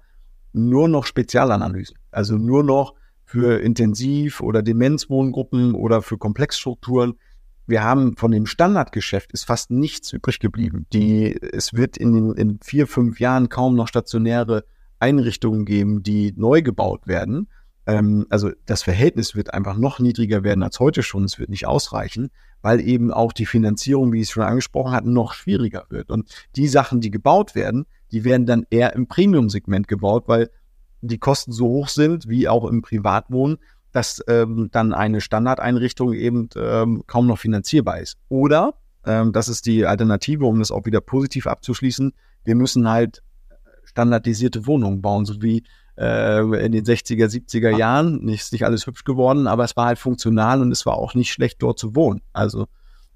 nur 0.53 0.89
noch 0.89 1.05
Spezialanalysen. 1.05 1.97
Also 2.11 2.37
nur 2.37 2.63
noch 2.63 2.95
für 3.25 3.61
Intensiv- 3.61 4.41
oder 4.41 4.63
Demenzwohngruppen 4.63 5.75
oder 5.75 6.03
für 6.03 6.19
Komplexstrukturen 6.19 7.15
wir 7.66 7.83
haben 7.83 8.16
von 8.16 8.31
dem 8.31 8.46
Standardgeschäft 8.46 9.33
ist 9.33 9.44
fast 9.44 9.70
nichts 9.70 10.12
übrig 10.12 10.40
geblieben. 10.40 10.87
Die, 10.92 11.40
es 11.40 11.75
wird 11.75 11.96
in, 11.96 12.35
in 12.35 12.59
vier, 12.62 12.87
fünf 12.87 13.20
Jahren 13.20 13.49
kaum 13.49 13.77
noch 13.77 13.88
stationäre 13.88 14.64
Einrichtungen 14.99 15.64
geben, 15.64 16.03
die 16.03 16.35
neu 16.37 16.62
gebaut 16.62 17.07
werden. 17.07 17.49
Ähm, 17.87 18.27
also 18.29 18.51
das 18.66 18.83
Verhältnis 18.83 19.35
wird 19.35 19.55
einfach 19.55 19.77
noch 19.77 19.99
niedriger 19.99 20.42
werden 20.44 20.62
als 20.62 20.81
heute 20.81 21.03
schon. 21.03 21.25
Es 21.25 21.38
wird 21.38 21.51
nicht 21.51 21.66
ausreichen, 21.66 22.31
weil 22.62 22.81
eben 22.81 23.12
auch 23.12 23.33
die 23.33 23.46
Finanzierung, 23.46 24.12
wie 24.12 24.20
ich 24.20 24.29
es 24.29 24.31
schon 24.31 24.42
angesprochen 24.42 24.92
hatte, 24.92 25.11
noch 25.11 25.33
schwieriger 25.33 25.87
wird. 25.88 26.11
Und 26.11 26.31
die 26.57 26.68
Sachen, 26.68 27.01
die 27.01 27.11
gebaut 27.11 27.55
werden, 27.55 27.87
die 28.12 28.25
werden 28.25 28.46
dann 28.46 28.66
eher 28.70 28.94
im 28.94 29.07
Premium-Segment 29.07 29.88
gebaut, 29.88 30.25
weil 30.27 30.51
die 31.01 31.18
Kosten 31.18 31.53
so 31.53 31.66
hoch 31.66 31.88
sind, 31.88 32.29
wie 32.29 32.49
auch 32.49 32.68
im 32.68 32.83
Privatwohnen, 32.83 33.59
dass 33.92 34.22
ähm, 34.29 34.68
dann 34.72 34.92
eine 34.92 35.20
Standardeinrichtung 35.20 36.12
eben 36.12 36.48
ähm, 36.57 37.03
kaum 37.07 37.26
noch 37.26 37.38
finanzierbar 37.38 38.00
ist. 38.00 38.16
Oder, 38.29 38.74
ähm, 39.05 39.33
das 39.33 39.48
ist 39.48 39.66
die 39.66 39.87
Alternative, 39.87 40.44
um 40.44 40.59
das 40.59 40.70
auch 40.70 40.87
wieder 40.87 41.00
positiv 41.00 41.46
abzuschließen, 41.46 42.12
wir 42.44 42.55
müssen 42.55 42.88
halt 42.88 43.22
standardisierte 43.85 44.66
Wohnungen 44.66 45.03
bauen, 45.03 45.24
so 45.24 45.42
wie 45.42 45.64
äh, 45.98 46.40
in 46.64 46.72
den 46.72 46.85
60er, 46.85 47.26
70er 47.26 47.76
Jahren. 47.76 48.24
Nicht, 48.24 48.42
ist 48.42 48.53
nicht 48.53 48.64
alles 48.64 48.87
hübsch 48.87 49.05
geworden, 49.05 49.46
aber 49.46 49.64
es 49.64 49.76
war 49.76 49.87
halt 49.87 49.98
funktional 49.98 50.61
und 50.62 50.72
es 50.72 50.87
war 50.87 50.94
auch 50.94 51.14
nicht 51.14 51.33
schlecht, 51.33 51.62
dort 51.62 51.79
zu 51.79 51.94
wohnen. 51.94 52.22
Also 52.33 52.66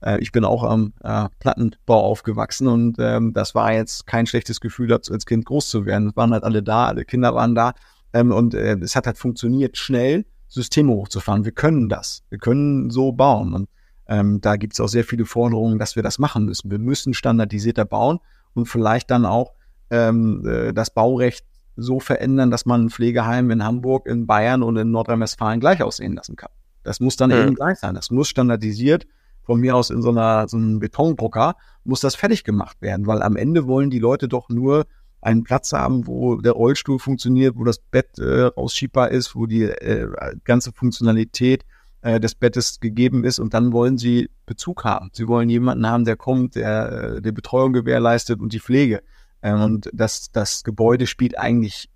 äh, 0.03 0.19
ich 0.21 0.33
bin 0.33 0.45
auch 0.45 0.63
am 0.63 0.93
äh, 1.03 1.29
Plattenbau 1.39 2.03
aufgewachsen 2.03 2.67
und 2.67 2.97
ähm, 2.99 3.33
das 3.33 3.55
war 3.55 3.73
jetzt 3.73 4.07
kein 4.07 4.27
schlechtes 4.27 4.61
Gefühl, 4.61 4.93
als 4.93 5.27
Kind 5.27 5.47
groß 5.47 5.69
zu 5.69 5.87
werden. 5.87 6.09
Es 6.09 6.17
waren 6.17 6.33
halt 6.33 6.45
alle 6.45 6.63
da, 6.63 6.87
alle 6.87 7.05
Kinder 7.05 7.35
waren 7.35 7.55
da 7.55 7.75
ähm, 8.13 8.33
und 8.33 8.55
äh, 8.55 8.77
es 8.81 8.97
hat 8.97 9.07
halt 9.07 9.19
funktioniert 9.19 9.77
schnell 9.77 10.27
Systeme 10.49 10.93
hochzufahren. 10.93 11.45
Wir 11.45 11.53
können 11.53 11.89
das. 11.89 12.23
Wir 12.31 12.39
können 12.39 12.91
so 12.91 13.13
bauen. 13.13 13.55
Und 13.55 13.69
ähm, 14.07 14.41
da 14.41 14.57
gibt 14.57 14.75
es 14.75 14.81
auch 14.81 14.89
sehr 14.89 15.05
viele 15.05 15.25
Forderungen, 15.25 15.79
dass 15.79 15.97
wir 15.97 16.03
das 16.03 16.19
machen 16.19 16.45
müssen. 16.45 16.71
Wir 16.71 16.79
müssen 16.79 17.15
standardisierter 17.15 17.85
bauen 17.85 18.19
und 18.55 18.67
vielleicht 18.67 19.11
dann 19.11 19.25
auch 19.25 19.53
ähm, 19.91 20.47
äh, 20.47 20.73
das 20.73 20.91
Baurecht 20.91 21.45
so 21.77 22.01
verändern, 22.01 22.51
dass 22.51 22.67
man 22.67 22.87
ein 22.87 22.91
Pflegeheim 22.91 23.51
in 23.51 23.65
Hamburg, 23.65 24.07
in 24.07 24.27
Bayern 24.27 24.63
und 24.63 24.77
in 24.77 24.91
Nordrhein-Westfalen 24.91 25.61
gleich 25.61 25.83
aussehen 25.83 26.15
lassen 26.15 26.37
kann. 26.37 26.51
Das 26.83 27.01
muss 27.01 27.17
dann 27.17 27.31
ja. 27.31 27.43
eben 27.43 27.55
gleich 27.55 27.79
sein. 27.79 27.95
Das 27.95 28.11
muss 28.11 28.29
standardisiert 28.29 29.07
von 29.43 29.61
mir 29.61 29.77
aus 29.77 29.91
in 29.91 30.03
so 30.03 30.11
einer 30.11 30.49
so 30.49 30.57
einem 30.57 30.79
Betondrucker 30.79 31.57
muss 31.85 32.01
das 32.01 32.15
fertig 32.15 32.45
gemacht 32.45 32.81
werden, 32.81 33.07
weil 33.07 33.23
am 33.23 33.37
Ende 33.37 33.67
wollen 33.67 33.91
die 33.91 33.99
Leute 33.99 34.27
doch 34.27 34.49
nur 34.49 34.87
einen 35.25 35.43
Platz 35.43 35.73
haben, 35.73 36.07
wo 36.07 36.37
der 36.37 36.53
Rollstuhl 36.53 36.99
funktioniert, 36.99 37.57
wo 37.57 37.65
das 37.65 37.79
Bett 37.79 38.19
äh, 38.19 38.43
rausschiebbar 38.43 39.11
ist, 39.11 39.35
wo 39.35 39.47
die 39.47 39.63
äh, 39.63 40.09
ganze 40.45 40.73
Funktionalität 40.73 41.65
äh, 42.03 42.21
des 42.21 42.35
Bettes 42.35 42.81
gegeben 42.81 43.25
ist 43.25 43.39
und 43.39 43.55
dann 43.55 43.73
wollen 43.73 43.97
sie 43.97 44.29
Bezug 44.47 44.85
haben. 44.85 45.11
Sie 45.13 45.27
wollen 45.27 45.49
jemanden 45.49 45.87
haben, 45.87 46.05
der 46.05 46.17
kommt, 46.17 46.55
der 46.55 47.17
äh, 47.17 47.23
die 47.23 47.33
Betreuung 47.33 47.73
gewährleistet 47.73 48.41
und 48.41 48.53
die 48.53 48.61
Pflege. 48.61 49.03
Ähm, 49.43 49.63
und 49.63 49.91
das, 49.93 50.31
das 50.31 50.63
Gebäude 50.65 51.07
spielt 51.07 51.39
eigentlich, 51.39 51.89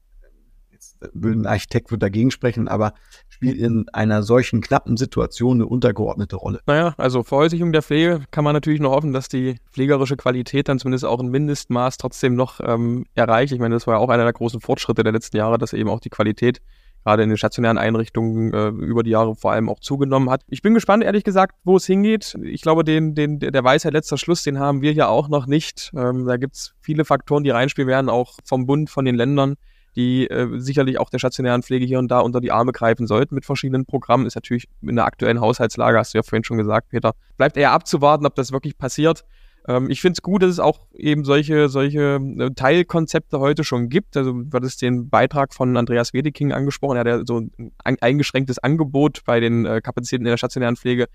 ein 1.14 1.46
Architekt 1.46 1.90
wird 1.90 2.02
dagegen 2.02 2.30
sprechen, 2.30 2.68
aber 2.68 2.92
spielt 3.28 3.58
in 3.58 3.88
einer 3.92 4.22
solchen 4.22 4.60
knappen 4.60 4.96
Situation 4.96 5.58
eine 5.58 5.66
untergeordnete 5.66 6.36
Rolle. 6.36 6.60
Naja, 6.66 6.94
also 6.96 7.22
Verhäuslichung 7.22 7.72
der 7.72 7.82
Pflege 7.82 8.22
kann 8.30 8.44
man 8.44 8.54
natürlich 8.54 8.80
noch 8.80 8.92
hoffen, 8.92 9.12
dass 9.12 9.28
die 9.28 9.56
pflegerische 9.72 10.16
Qualität 10.16 10.68
dann 10.68 10.78
zumindest 10.78 11.04
auch 11.04 11.20
ein 11.20 11.28
Mindestmaß 11.28 11.98
trotzdem 11.98 12.34
noch 12.34 12.60
ähm, 12.60 13.06
erreicht. 13.14 13.52
Ich 13.52 13.60
meine, 13.60 13.74
das 13.74 13.86
war 13.86 13.94
ja 13.94 14.00
auch 14.00 14.08
einer 14.08 14.24
der 14.24 14.32
großen 14.32 14.60
Fortschritte 14.60 15.04
der 15.04 15.12
letzten 15.12 15.36
Jahre, 15.36 15.58
dass 15.58 15.72
eben 15.72 15.88
auch 15.88 16.00
die 16.00 16.10
Qualität 16.10 16.60
gerade 17.04 17.22
in 17.22 17.28
den 17.28 17.38
stationären 17.38 17.78
Einrichtungen 17.78 18.52
äh, 18.52 18.68
über 18.68 19.02
die 19.02 19.10
Jahre 19.10 19.34
vor 19.34 19.52
allem 19.52 19.68
auch 19.68 19.80
zugenommen 19.80 20.30
hat. 20.30 20.42
Ich 20.48 20.62
bin 20.62 20.74
gespannt, 20.74 21.04
ehrlich 21.04 21.24
gesagt, 21.24 21.54
wo 21.64 21.76
es 21.76 21.86
hingeht. 21.86 22.36
Ich 22.42 22.62
glaube, 22.62 22.84
den, 22.84 23.14
den, 23.14 23.38
der 23.38 23.64
Weisheit 23.64 23.92
letzter 23.92 24.18
Schluss, 24.18 24.42
den 24.42 24.58
haben 24.58 24.82
wir 24.82 24.92
hier 24.92 25.08
auch 25.08 25.28
noch 25.28 25.46
nicht. 25.46 25.92
Ähm, 25.96 26.26
da 26.26 26.36
gibt 26.36 26.56
es 26.56 26.74
viele 26.80 27.04
Faktoren, 27.04 27.44
die 27.44 27.50
reinspielen 27.50 27.88
werden, 27.88 28.10
auch 28.10 28.34
vom 28.44 28.66
Bund, 28.66 28.90
von 28.90 29.04
den 29.04 29.14
Ländern 29.14 29.54
die 29.96 30.28
äh, 30.28 30.48
sicherlich 30.58 30.98
auch 30.98 31.10
der 31.10 31.18
stationären 31.18 31.62
Pflege 31.62 31.84
hier 31.84 31.98
und 31.98 32.08
da 32.08 32.20
unter 32.20 32.40
die 32.40 32.52
Arme 32.52 32.72
greifen 32.72 33.06
sollten 33.06 33.34
mit 33.34 33.44
verschiedenen 33.44 33.86
Programmen. 33.86 34.26
Ist 34.26 34.34
natürlich 34.34 34.68
in 34.82 34.96
der 34.96 35.06
aktuellen 35.06 35.40
Haushaltslage, 35.40 35.98
hast 35.98 36.14
du 36.14 36.18
ja 36.18 36.22
vorhin 36.22 36.44
schon 36.44 36.58
gesagt, 36.58 36.90
Peter, 36.90 37.14
bleibt 37.36 37.56
eher 37.56 37.72
abzuwarten, 37.72 38.26
ob 38.26 38.34
das 38.34 38.52
wirklich 38.52 38.78
passiert. 38.78 39.24
Ähm, 39.66 39.90
ich 39.90 40.00
finde 40.00 40.14
es 40.14 40.22
gut, 40.22 40.42
dass 40.42 40.50
es 40.50 40.60
auch 40.60 40.86
eben 40.94 41.24
solche, 41.24 41.68
solche 41.68 42.20
äh, 42.38 42.50
Teilkonzepte 42.54 43.38
heute 43.38 43.64
schon 43.64 43.88
gibt. 43.88 44.16
Also 44.16 44.32
du 44.32 44.50
hattest 44.52 44.82
den 44.82 45.08
Beitrag 45.10 45.54
von 45.54 45.76
Andreas 45.76 46.14
Wedeking 46.14 46.52
angesprochen, 46.52 46.96
er 46.96 47.00
hat 47.00 47.06
ja 47.06 47.22
so 47.24 47.42
ein 47.84 47.98
eingeschränktes 48.00 48.58
Angebot 48.58 49.22
bei 49.24 49.40
den 49.40 49.66
äh, 49.66 49.80
Kapazitäten 49.82 50.24
in 50.24 50.30
der 50.30 50.38
stationären 50.38 50.76
Pflege 50.76 51.06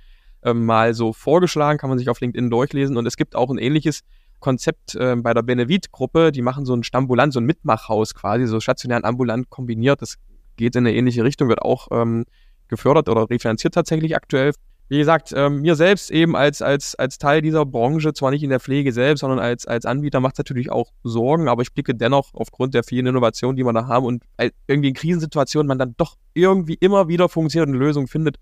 ähm, 0.44 0.66
mal 0.66 0.94
so 0.94 1.14
vorgeschlagen, 1.14 1.80
kann 1.80 1.90
man 1.90 1.98
sich 1.98 2.10
auf 2.10 2.20
LinkedIn 2.20 2.50
durchlesen. 2.50 2.98
Und 2.98 3.06
es 3.06 3.18
gibt 3.18 3.36
auch 3.36 3.50
ein 3.50 3.58
ähnliches 3.58 4.02
Konzept 4.44 4.94
äh, 4.96 5.16
bei 5.16 5.34
der 5.34 5.42
Benevit-Gruppe. 5.42 6.34
Die 6.34 6.42
machen 6.42 6.66
so 6.66 6.76
ein 6.76 6.84
Stambulant, 6.84 7.32
so 7.32 7.40
ein 7.40 7.46
Mitmachhaus 7.46 8.14
quasi, 8.14 8.46
so 8.46 8.60
stationär 8.60 8.98
und 8.98 9.06
ambulant 9.06 9.50
kombiniert. 9.50 10.02
Das 10.02 10.18
geht 10.58 10.76
in 10.76 10.86
eine 10.86 10.94
ähnliche 10.94 11.24
Richtung, 11.24 11.48
wird 11.48 11.62
auch 11.62 11.88
ähm, 11.92 12.26
gefördert 12.68 13.08
oder 13.08 13.30
refinanziert 13.30 13.74
tatsächlich 13.74 14.16
aktuell. 14.16 14.52
wie 14.90 14.98
gesagt, 14.98 15.34
ähm, 15.34 15.62
mir 15.62 15.76
selbst 15.76 16.12
eben 16.12 16.36
als, 16.36 16.62
als, 16.62 16.94
als 16.96 17.18
Teil 17.18 17.42
dieser 17.42 17.66
Branche, 17.66 18.14
zwar 18.14 18.32
nicht 18.32 18.44
in 18.44 18.50
der 18.50 18.60
Pflege 18.60 18.92
selbst, 18.92 19.22
sondern 19.22 19.40
als, 19.40 19.66
als 19.66 19.86
Anbieter 19.86 20.20
macht 20.20 20.34
es 20.34 20.40
natürlich 20.40 20.70
auch 20.70 20.92
Sorgen, 21.04 21.48
aber 21.48 21.62
ich 21.62 21.74
blicke 21.74 21.96
dennoch 21.96 22.34
aufgrund 22.34 22.74
der 22.74 22.84
vielen 22.84 23.08
Innovationen, 23.08 23.56
die 23.56 23.64
wir 23.64 23.72
da 23.72 23.88
haben 23.88 24.06
und 24.06 24.24
irgendwie 24.68 24.90
in 24.90 24.94
Krisensituationen 24.94 25.68
man 25.68 25.80
dann 25.80 25.96
doch 25.96 26.18
irgendwie 26.34 26.76
immer 26.76 27.08
wieder 27.08 27.30
funktionierende 27.30 27.80
Lösungen 27.80 28.08
findet, 28.08 28.38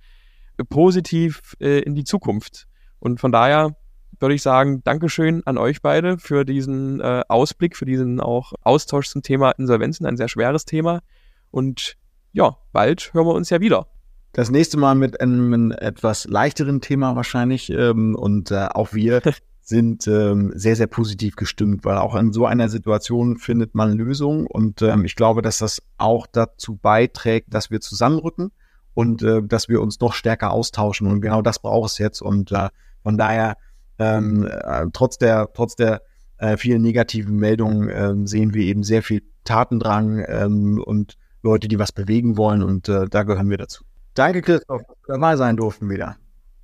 positiv 0.67 1.55
äh, 1.59 1.79
in 1.81 1.93
die 1.93 2.03
Zukunft. 2.03 2.67
Und 2.99 3.19
von 3.19 3.31
daher 3.31 3.75
würde 4.21 4.35
ich 4.35 4.41
sagen, 4.41 4.83
Dankeschön 4.83 5.41
an 5.45 5.57
euch 5.57 5.81
beide 5.81 6.17
für 6.17 6.45
diesen 6.45 6.99
äh, 6.99 7.23
Ausblick, 7.27 7.75
für 7.75 7.85
diesen 7.85 8.19
auch 8.19 8.53
Austausch 8.61 9.09
zum 9.09 9.23
Thema 9.23 9.51
Insolvenzen, 9.51 10.05
ein 10.05 10.17
sehr 10.17 10.27
schweres 10.27 10.65
Thema. 10.65 11.01
Und 11.49 11.97
ja, 12.31 12.57
bald 12.71 13.13
hören 13.13 13.27
wir 13.27 13.33
uns 13.33 13.49
ja 13.49 13.59
wieder. 13.59 13.87
Das 14.33 14.49
nächste 14.49 14.77
Mal 14.77 14.95
mit 14.95 15.19
einem 15.19 15.71
etwas 15.71 16.25
leichteren 16.25 16.79
Thema 16.79 17.15
wahrscheinlich. 17.15 17.69
Ähm, 17.69 18.15
und 18.15 18.51
äh, 18.51 18.67
auch 18.73 18.93
wir 18.93 19.21
sind 19.61 20.07
ähm, 20.07 20.51
sehr, 20.55 20.75
sehr 20.75 20.87
positiv 20.87 21.35
gestimmt, 21.35 21.83
weil 21.83 21.97
auch 21.97 22.15
in 22.15 22.31
so 22.31 22.45
einer 22.45 22.69
Situation 22.69 23.37
findet 23.37 23.75
man 23.75 23.91
Lösungen. 23.91 24.47
Und 24.47 24.81
ähm, 24.81 25.03
ich 25.03 25.15
glaube, 25.15 25.41
dass 25.41 25.57
das 25.57 25.81
auch 25.97 26.27
dazu 26.27 26.77
beiträgt, 26.77 27.53
dass 27.53 27.71
wir 27.71 27.81
zusammenrücken 27.81 28.51
und 28.93 29.21
äh, 29.21 29.41
dass 29.43 29.67
wir 29.67 29.81
uns 29.81 29.99
noch 29.99 30.13
stärker 30.13 30.51
austauschen. 30.51 31.07
Und 31.07 31.21
genau 31.21 31.41
das 31.41 31.59
braucht 31.59 31.91
es 31.91 31.97
jetzt. 31.97 32.21
Und 32.21 32.51
äh, 32.51 32.69
von 33.03 33.17
daher, 33.17 33.57
ähm, 34.01 34.47
äh, 34.47 34.85
trotz 34.93 35.17
der, 35.17 35.49
trotz 35.53 35.75
der 35.75 36.01
äh, 36.37 36.57
vielen 36.57 36.81
negativen 36.81 37.35
Meldungen 37.35 37.89
äh, 37.89 38.27
sehen 38.27 38.53
wir 38.53 38.63
eben 38.63 38.83
sehr 38.83 39.03
viel 39.03 39.21
Tatendrang 39.43 40.25
ähm, 40.27 40.81
und 40.83 41.17
Leute, 41.43 41.67
die 41.67 41.79
was 41.79 41.91
bewegen 41.91 42.37
wollen. 42.37 42.63
Und 42.63 42.89
äh, 42.89 43.05
da 43.07 43.23
gehören 43.23 43.49
wir 43.49 43.57
dazu. 43.57 43.83
Danke, 44.13 44.41
Christoph, 44.41 44.81
dass 44.87 44.97
wir 45.07 45.15
dabei 45.15 45.35
sein 45.35 45.55
durften 45.55 45.89
wieder. 45.89 46.17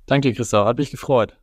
Danke, 0.06 0.32
Christoph, 0.32 0.66
hat 0.66 0.78
mich 0.78 0.90
gefreut. 0.90 1.36